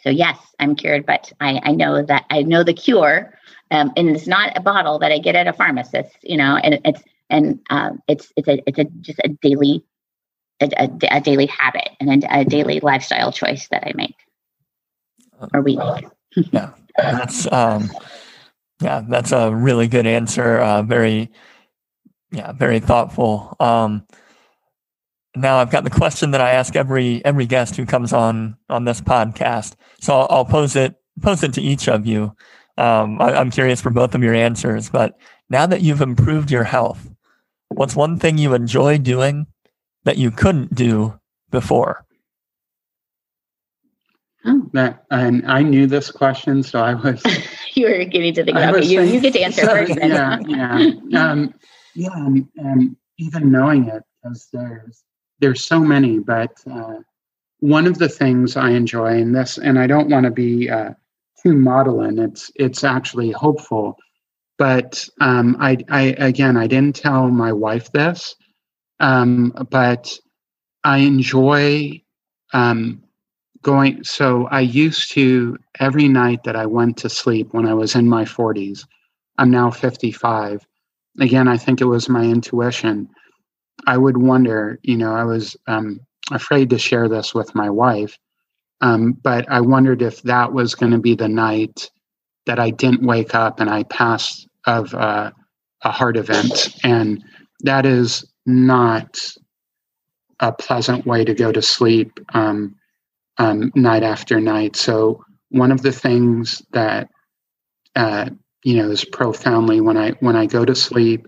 [0.00, 3.32] so yes, I'm cured, but I, I know that I know the cure,
[3.70, 6.78] um, and it's not a bottle that I get at a pharmacist, you know, and
[6.84, 9.84] it's and um, it's it's a it's a just a daily
[10.60, 14.14] a, a, a daily habit and a, a, daily lifestyle choice that I make
[15.52, 16.06] or we make.
[16.52, 17.90] yeah, that's um,
[18.80, 20.58] yeah, that's a really good answer.
[20.58, 21.30] Uh, very
[22.30, 23.56] yeah, very thoughtful.
[23.60, 24.06] Um,
[25.36, 28.84] now I've got the question that I ask every every guest who comes on on
[28.84, 29.74] this podcast.
[30.00, 32.34] So I'll, I'll pose it pose it to each of you.
[32.76, 34.90] Um, I, I'm curious for both of your answers.
[34.90, 35.18] But
[35.48, 37.08] now that you've improved your health,
[37.68, 39.46] what's one thing you enjoy doing
[40.04, 41.18] that you couldn't do
[41.50, 42.04] before?
[44.44, 44.68] Oh.
[44.74, 47.22] That, and I knew this question, so I was.
[47.74, 48.84] you were getting to think about it.
[48.84, 49.96] You, you get to answer so, first.
[49.96, 50.72] Yeah, yeah,
[51.30, 51.54] um,
[51.94, 55.04] yeah, and, and even knowing it, because there's
[55.38, 56.96] there's so many, but uh,
[57.60, 60.90] one of the things I enjoy in this, and I don't want to be uh,
[61.44, 62.18] too maudlin.
[62.18, 63.96] It's it's actually hopeful,
[64.58, 68.34] but um, I, I again I didn't tell my wife this,
[69.00, 70.16] um, but
[70.84, 72.02] I enjoy
[72.52, 73.02] um,
[73.62, 74.04] going.
[74.04, 78.08] So I used to every night that I went to sleep when I was in
[78.08, 78.86] my 40s.
[79.38, 80.66] I'm now 55.
[81.20, 83.08] Again, I think it was my intuition
[83.86, 86.00] I would wonder, you know, I was um,
[86.30, 88.18] afraid to share this with my wife.
[88.84, 91.90] Um, but I wondered if that was going to be the night
[92.44, 95.30] that I didn't wake up and I passed of uh,
[95.82, 96.76] a heart event.
[96.84, 97.24] And
[97.60, 99.18] that is not
[100.40, 102.76] a pleasant way to go to sleep um,
[103.38, 104.76] um, night after night.
[104.76, 107.08] So one of the things that
[107.96, 108.28] uh,
[108.64, 111.26] you know is profoundly when I when I go to sleep,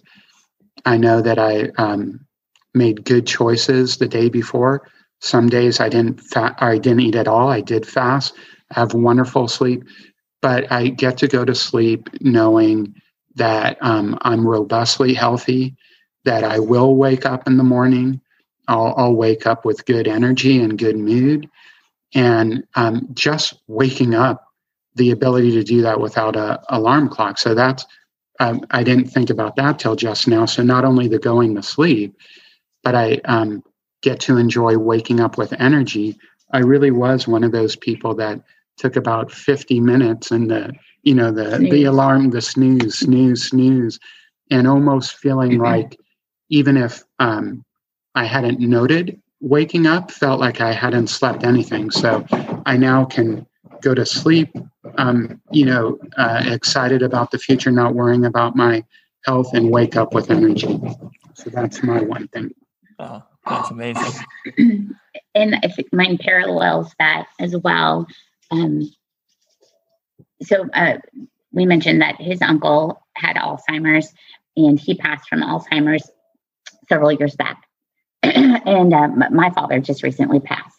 [0.85, 2.27] I know that I um,
[2.75, 4.87] made good choices the day before.
[5.21, 7.49] Some days I didn't fa- I didn't eat at all.
[7.49, 8.35] I did fast,
[8.71, 9.85] have wonderful sleep,
[10.43, 12.95] but I get to go to sleep knowing
[13.37, 15.77] that um, I'm robustly healthy,
[16.25, 18.21] that I will wake up in the morning.
[18.69, 21.49] I'll, I'll wake up with good energy and good mood.
[22.15, 24.43] And um, just waking up,
[24.95, 27.37] the ability to do that without a alarm clock.
[27.37, 27.85] So that's,
[28.41, 30.47] um, I didn't think about that till just now.
[30.47, 32.17] So not only the going to sleep,
[32.83, 33.63] but I um,
[34.07, 36.17] get to enjoy waking up with energy.
[36.53, 38.41] I really was one of those people that
[38.77, 40.73] took about 50 minutes and the
[41.03, 41.71] you know the snooze.
[41.73, 43.99] the alarm the snooze snooze snooze
[44.51, 45.63] and almost feeling mm-hmm.
[45.63, 45.99] like
[46.51, 47.65] even if um,
[48.15, 52.25] i hadn't noted waking up felt like i hadn't slept anything so
[52.67, 53.47] i now can
[53.81, 54.51] go to sleep
[54.99, 58.85] um, you know uh, excited about the future not worrying about my
[59.25, 60.79] health and wake up with energy
[61.35, 62.51] so that's my one thing
[62.99, 64.25] oh, that's amazing.
[65.35, 68.07] And i think mine parallels that as well
[68.51, 68.91] um,
[70.43, 70.99] so uh,
[71.53, 74.13] we mentioned that his uncle had Alzheimer's
[74.57, 76.11] and he passed from Alzheimer's
[76.89, 77.63] several years back.
[78.23, 80.77] and um, my father just recently passed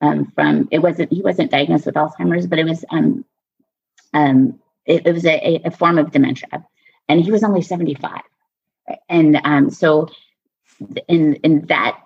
[0.00, 3.24] um, from it wasn't he wasn't diagnosed with Alzheimer's, but it was um,
[4.12, 6.64] um, it, it was a, a, form of dementia,
[7.08, 8.22] and he was only seventy five,
[9.08, 10.08] and um, so
[11.08, 11.98] in in that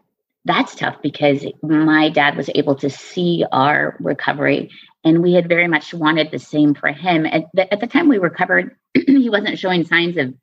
[0.45, 4.71] that's tough because my dad was able to see our recovery
[5.05, 7.27] and we had very much wanted the same for him.
[7.27, 10.35] At the, at the time we recovered, he wasn't showing signs of,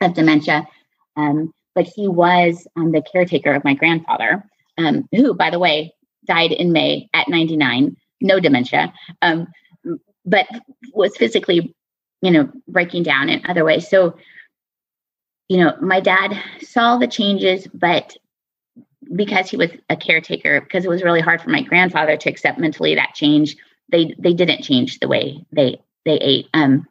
[0.00, 0.66] of dementia,
[1.16, 4.44] um, but he was um, the caretaker of my grandfather,
[4.78, 5.94] um, who, by the way,
[6.26, 9.46] died in May at 99, no dementia, um,
[10.24, 10.46] but
[10.92, 11.74] was physically,
[12.20, 13.88] you know, breaking down in other ways.
[13.88, 14.16] So,
[15.48, 18.16] you know, my dad saw the changes, but
[19.14, 22.58] because he was a caretaker, because it was really hard for my grandfather to accept
[22.58, 23.56] mentally that change,
[23.90, 26.48] they they didn't change the way they they ate.
[26.54, 26.86] Um,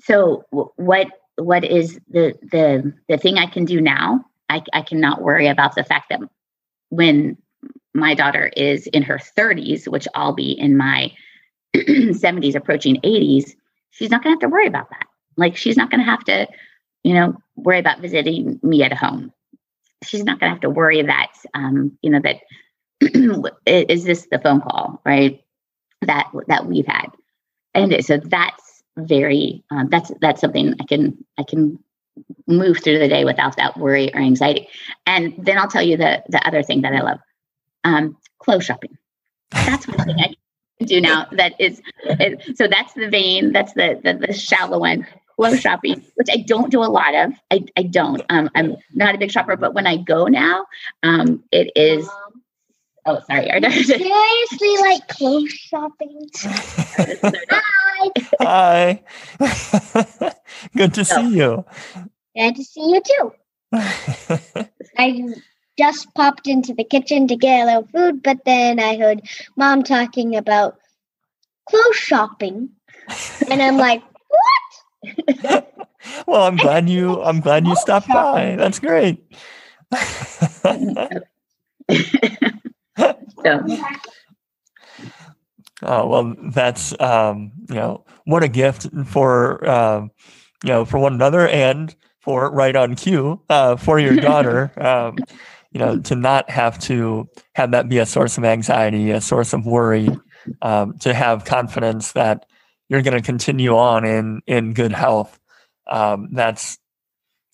[0.00, 0.44] so
[0.76, 4.24] what what is the the the thing I can do now?
[4.48, 6.20] I, I cannot worry about the fact that
[6.88, 7.36] when
[7.94, 11.12] my daughter is in her 30s, which I'll be in my
[11.76, 13.54] 70s, approaching 80s,
[13.90, 15.06] she's not going to have to worry about that.
[15.36, 16.48] Like she's not going to have to,
[17.08, 19.32] you know, worry about visiting me at home.
[20.04, 22.36] She's not going to have to worry that, um, you know, that
[23.66, 25.42] is this the phone call right
[26.02, 27.06] that that we've had.
[27.72, 31.78] And so that's very um, that's that's something i can i can
[32.48, 34.68] move through the day without that worry or anxiety.
[35.06, 37.20] And then i'll tell you the the other thing that i love
[37.84, 38.98] um clothes shopping.
[39.52, 40.34] That's one thing i
[40.84, 41.80] do now that is
[42.54, 45.06] so that's the vein that's the, the the shallow one
[45.38, 47.32] clothes shopping, which I don't do a lot of.
[47.50, 48.22] I, I don't.
[48.28, 50.66] Um, I'm not a big shopper, but when I go now,
[51.02, 52.08] um, it is
[53.06, 53.50] Oh, sorry.
[53.50, 56.28] Are seriously like clothes shopping?
[56.44, 58.10] Hi.
[58.40, 59.02] Hi.
[60.76, 61.64] Good to see you.
[62.36, 63.32] Good to see you too.
[64.98, 65.34] I
[65.78, 69.22] just popped into the kitchen to get a little food, but then I heard
[69.56, 70.78] mom talking about
[71.70, 72.68] clothes shopping,
[73.50, 74.67] and I'm like, what?
[76.26, 77.22] Well, I'm glad you.
[77.28, 78.56] I'm glad you stopped by.
[78.56, 79.24] That's great.
[83.44, 83.66] So.
[85.82, 90.10] Oh well, that's um, you know what a gift for um,
[90.64, 94.72] you know for one another and for right on cue uh, for your daughter.
[94.84, 95.16] um,
[95.70, 99.52] you know to not have to have that be a source of anxiety, a source
[99.52, 100.08] of worry,
[100.62, 102.46] um, to have confidence that
[102.88, 105.38] you're going to continue on in in good health.
[105.86, 106.78] Um, that's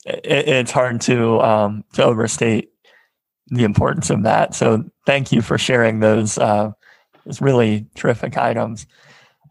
[0.06, 2.70] it, it's hard to um, to overstate
[3.48, 4.55] the importance of that.
[4.55, 6.73] So thank you for sharing those uh,
[7.24, 8.86] those really terrific items.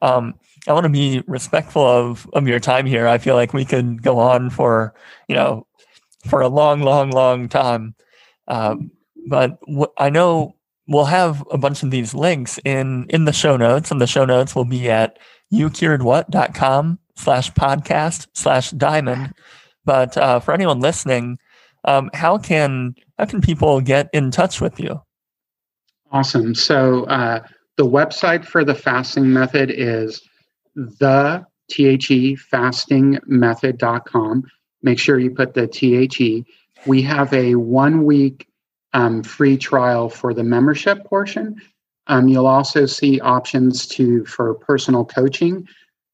[0.01, 0.35] Um,
[0.67, 3.07] I want to be respectful of of your time here.
[3.07, 4.93] I feel like we could go on for
[5.27, 5.67] you know
[6.25, 7.95] for a long, long, long time.
[8.47, 8.91] Um,
[9.27, 9.59] but
[9.97, 10.55] I know
[10.87, 14.25] we'll have a bunch of these links in in the show notes, and the show
[14.25, 15.17] notes will be at
[15.53, 19.33] youcuredwhat.com slash podcast slash diamond.
[19.85, 21.37] But uh, for anyone listening,
[21.85, 25.01] um, how can how can people get in touch with you?
[26.11, 26.55] Awesome.
[26.55, 27.39] So uh,
[27.77, 30.21] the website for the fasting method is
[30.75, 34.43] the the fastingmethod.com.
[34.81, 36.45] Make sure you put the the.
[36.85, 38.47] We have a one week
[38.93, 41.61] um, free trial for the membership portion.
[42.07, 45.67] Um, you'll also see options to for personal coaching,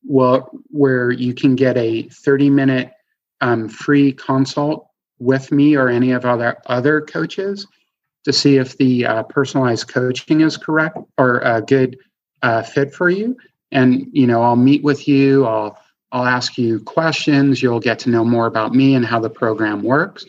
[0.04, 2.92] well, where you can get a 30 minute
[3.42, 4.88] um, free consult
[5.20, 7.68] with me or any of other other coaches
[8.26, 11.98] to see if the uh, personalized coaching is correct or a good
[12.42, 13.36] uh, fit for you.
[13.72, 15.46] And you know, I'll meet with you.
[15.46, 15.78] I'll
[16.12, 17.62] I'll ask you questions.
[17.62, 20.26] You'll get to know more about me and how the program works.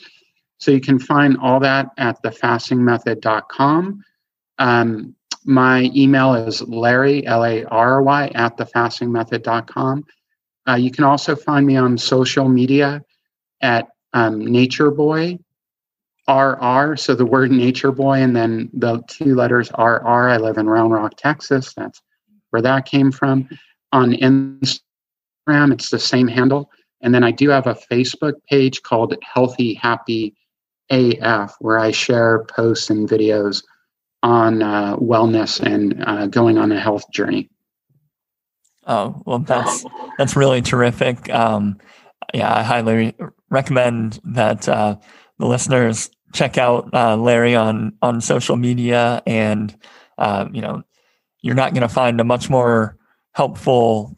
[0.61, 4.05] So you can find all that at thefastingmethod.com.
[4.59, 5.15] Um,
[5.45, 10.05] my email is Larry, L A R Y, at thefastingmethod.com.
[10.69, 13.03] Uh, you can also find me on social media
[13.63, 15.39] at um, Nature Boy
[16.29, 16.97] RR.
[16.97, 20.29] So the word Nature Boy and then the two letters RR.
[20.29, 21.73] I live in Round Rock, Texas.
[21.75, 22.03] That's
[22.51, 23.49] where that came from.
[23.93, 26.71] On Instagram, it's the same handle.
[27.01, 30.35] And then I do have a Facebook page called Healthy Happy
[30.91, 33.63] AF, where I share posts and videos
[34.23, 37.49] on uh, wellness and uh, going on a health journey.
[38.87, 39.85] Oh well, that's
[40.19, 41.31] that's really terrific.
[41.31, 41.79] Um,
[42.35, 43.15] yeah, I highly
[43.51, 44.97] recommend that uh,
[45.39, 49.77] the listeners check out uh, Larry on on social media, and
[50.19, 50.83] uh, you know,
[51.43, 52.97] you're not going to find a much more
[53.33, 54.17] helpful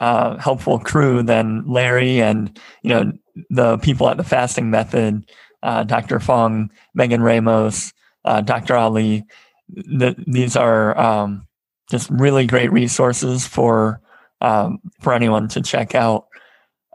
[0.00, 3.12] uh, helpful crew than Larry and you know
[3.50, 5.30] the people at the Fasting Method
[5.62, 6.20] uh, Dr.
[6.20, 7.92] Fung, Megan Ramos,
[8.24, 8.74] uh, Dr.
[8.74, 9.24] Ali.
[9.68, 11.46] The, these are um,
[11.90, 14.00] just really great resources for
[14.40, 16.26] um, for anyone to check out.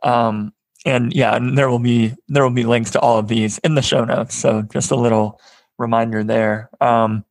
[0.04, 0.54] Um,
[0.86, 3.76] and yeah, and there will be there will be links to all of these in
[3.76, 4.36] the show notes.
[4.36, 5.40] So just a little
[5.78, 6.70] reminder there.
[6.82, 7.26] Um,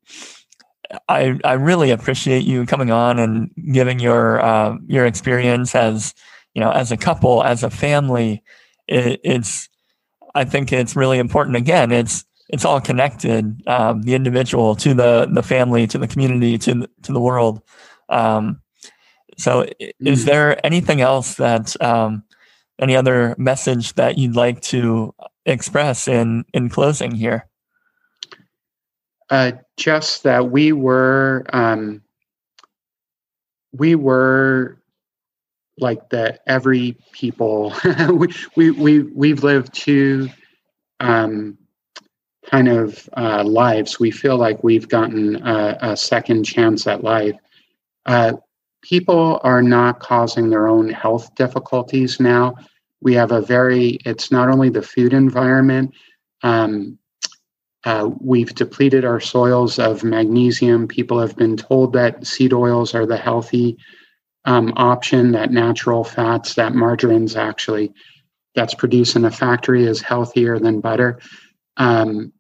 [1.09, 6.15] I I really appreciate you coming on and giving your uh, your experience as
[6.55, 8.43] you know as a couple as a family.
[8.89, 9.69] It, it's
[10.37, 11.57] I think it's really important.
[11.57, 13.63] Again, it's it's all connected.
[13.67, 17.63] Um, the individual to the the family to the community to the, to the world.
[18.09, 18.61] Um,
[19.39, 20.27] so, is mm-hmm.
[20.27, 22.23] there anything else that um,
[22.79, 25.15] any other message that you'd like to
[25.47, 27.49] express in in closing here?
[29.31, 32.03] Uh, just that we were um,
[33.73, 34.79] we were
[35.79, 37.75] like that every people
[38.11, 40.29] we, we we we've lived two
[41.01, 41.59] um,
[42.51, 44.01] kind of uh, lives.
[44.01, 47.37] We feel like we've gotten a, a second chance at life.
[48.07, 48.35] Uh,
[48.83, 52.55] people are not causing their own health difficulties now.
[53.01, 55.93] We have a very it's not only the food environment
[56.43, 56.99] um,
[57.85, 60.89] uh, we've depleted our soils of magnesium.
[60.89, 63.79] People have been told that seed oils are the healthy
[64.47, 67.93] um, option that natural fats, that margarines actually
[68.55, 71.19] that's produced in a factory is healthier than butter.
[71.77, 72.33] Um,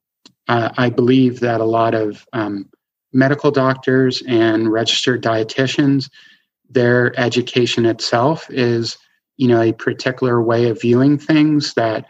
[0.48, 2.70] uh, I believe that a lot of um,
[3.12, 6.08] medical doctors and registered dietitians,
[6.70, 8.96] their education itself is,
[9.36, 12.06] you know, a particular way of viewing things that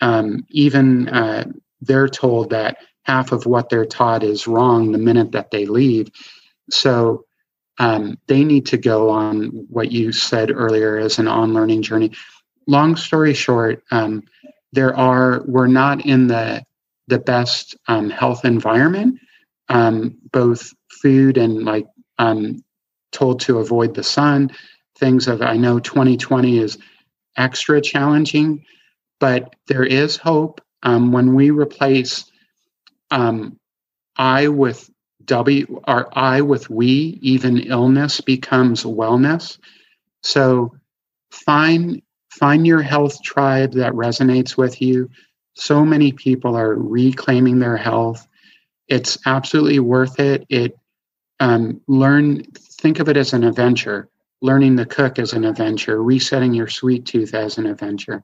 [0.00, 1.44] um, even uh,
[1.80, 6.08] they're told that half of what they're taught is wrong the minute that they leave.
[6.70, 7.24] So
[7.80, 12.12] um, they need to go on what you said earlier as an on learning journey.
[12.66, 14.22] Long story short, um,
[14.72, 16.62] there are we're not in the
[17.08, 19.18] the best um, health environment,
[19.70, 21.86] um, both food and like
[22.18, 22.62] um,
[23.12, 24.50] told to avoid the sun.
[24.98, 26.76] Things of I know 2020 is
[27.38, 28.62] extra challenging,
[29.18, 32.30] but there is hope um, when we replace
[34.16, 34.90] I with
[35.30, 39.58] W or I with we, even illness becomes wellness.
[40.22, 40.74] So
[41.30, 45.08] find find your health tribe that resonates with you.
[45.54, 48.26] So many people are reclaiming their health.
[48.88, 50.46] It's absolutely worth it.
[50.48, 50.76] It
[51.40, 52.42] um, learn
[52.82, 54.08] think of it as an adventure.
[54.42, 58.22] Learning to cook as an adventure, resetting your sweet tooth as an adventure.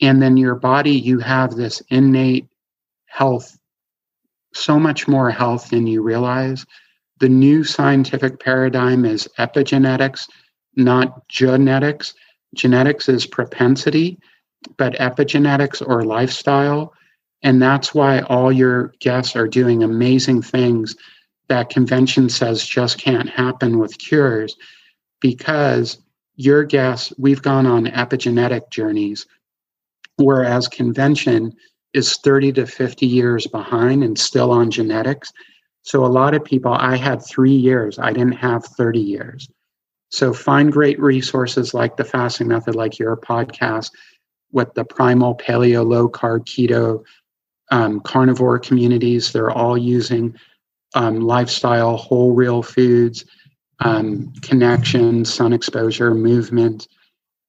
[0.00, 2.46] And then your body, you have this innate
[3.06, 3.58] health
[4.54, 6.66] so much more health than you realize.
[7.20, 10.28] The new scientific paradigm is epigenetics,
[10.76, 12.14] not genetics.
[12.54, 14.18] Genetics is propensity,
[14.76, 16.92] but epigenetics or lifestyle.
[17.42, 20.96] And that's why all your guests are doing amazing things
[21.48, 24.56] that convention says just can't happen with cures
[25.20, 25.98] because
[26.36, 29.26] your guests, we've gone on epigenetic journeys,
[30.16, 31.54] whereas convention
[31.94, 35.32] is 30 to 50 years behind and still on genetics.
[35.82, 39.48] So a lot of people, I had three years, I didn't have 30 years.
[40.10, 43.90] So find great resources like the fasting method, like your podcast,
[44.52, 47.02] with the primal paleo, low carb, keto,
[47.70, 49.32] um, carnivore communities.
[49.32, 50.36] They're all using
[50.94, 53.24] um, lifestyle, whole, real foods,
[53.80, 56.86] um, connection, sun exposure, movement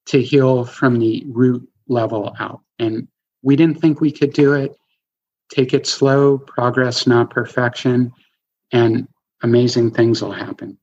[0.06, 2.62] to heal from the root level out.
[2.80, 3.08] And
[3.44, 4.76] we didn't think we could do it.
[5.50, 8.12] Take it slow, progress, not perfection,
[8.72, 9.08] and
[9.42, 10.78] amazing things will happen.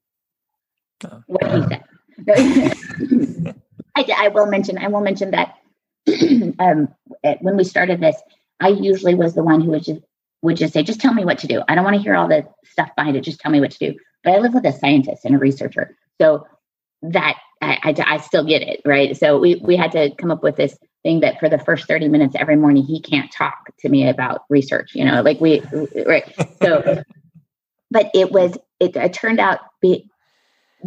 [1.26, 3.56] What he said.
[3.96, 4.78] I, I will mention.
[4.78, 5.56] I will mention that
[6.58, 6.88] um,
[7.40, 8.16] when we started this,
[8.60, 10.00] I usually was the one who would just
[10.42, 11.62] would just say, "Just tell me what to do.
[11.68, 13.22] I don't want to hear all the stuff behind it.
[13.22, 15.96] Just tell me what to do." But I live with a scientist and a researcher,
[16.20, 16.46] so
[17.02, 19.16] that I, I, I still get it, right?
[19.16, 22.08] So we we had to come up with this thing that for the first 30
[22.08, 25.62] minutes every morning he can't talk to me about research you know like we
[26.06, 27.02] right so
[27.90, 30.08] but it was it, it turned out be,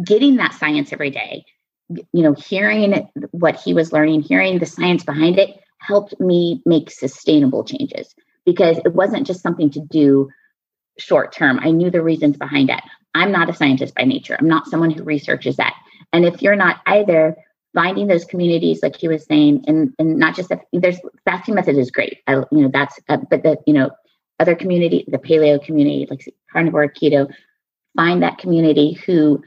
[0.04, 1.44] getting that science every day
[1.88, 6.90] you know hearing what he was learning hearing the science behind it helped me make
[6.90, 8.14] sustainable changes.
[8.46, 10.28] Because it wasn't just something to do
[10.98, 11.58] short term.
[11.62, 12.80] I knew the reasons behind it
[13.14, 14.36] i'm not a scientist by nature.
[14.38, 15.74] I'm not someone who researches that.
[16.12, 17.36] And if you're not either
[17.74, 21.90] finding those communities like he was saying and and not just there's fasting method is
[21.90, 22.20] great.
[22.26, 23.90] I, you know that's uh, but the you know
[24.40, 27.30] other community the paleo community like carnivore keto
[27.96, 29.42] find that community who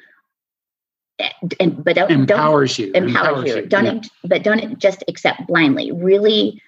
[1.59, 3.65] and but don't empowers don't, you empowers, empowers you, you.
[3.67, 4.09] don't yeah.
[4.23, 5.91] but don't just accept blindly.
[5.91, 6.61] Really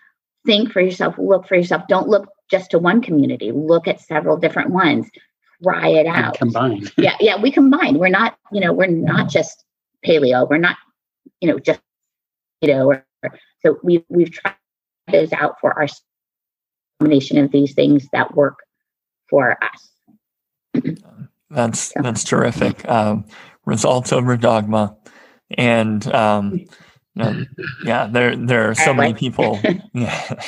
[0.45, 1.83] think for yourself look for yourself.
[1.87, 3.51] Don't look just to one community.
[3.51, 5.07] Look at several different ones.
[5.61, 6.29] Try it out.
[6.41, 6.87] and combine.
[6.97, 7.99] Yeah yeah we combine.
[7.99, 9.65] We're not you know we're not just
[10.05, 10.49] paleo.
[10.49, 10.77] We're not
[11.41, 11.81] you know, just,
[12.61, 13.05] you know, or,
[13.65, 14.55] so we've, we've tried
[15.11, 15.87] those out for our
[16.99, 18.59] combination of these things that work
[19.29, 20.83] for us.
[21.49, 22.87] that's, that's terrific.
[22.87, 23.25] Um,
[23.65, 24.95] results over dogma.
[25.57, 26.65] And, um,
[27.83, 29.59] yeah, there, there are so many people,
[29.93, 30.41] yeah,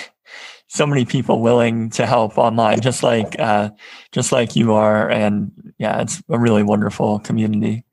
[0.68, 3.72] so many people willing to help online, just like, uh,
[4.12, 5.10] just like you are.
[5.10, 7.84] And yeah, it's a really wonderful community.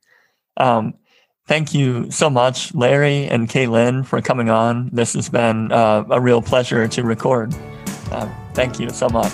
[0.58, 0.94] Um,
[1.48, 4.90] Thank you so much, Larry and Kaylin, for coming on.
[4.92, 7.54] This has been uh, a real pleasure to record.
[8.12, 9.32] Uh, thank you so much.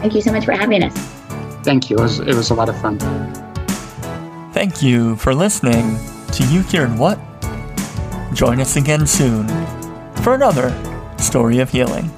[0.00, 0.96] Thank you so much for having us.
[1.64, 1.98] Thank you.
[1.98, 2.98] It was, it was a lot of fun.
[4.54, 5.98] Thank you for listening
[6.32, 7.18] to You Cured What?
[8.32, 9.46] Join us again soon
[10.22, 10.72] for another
[11.18, 12.10] story of healing.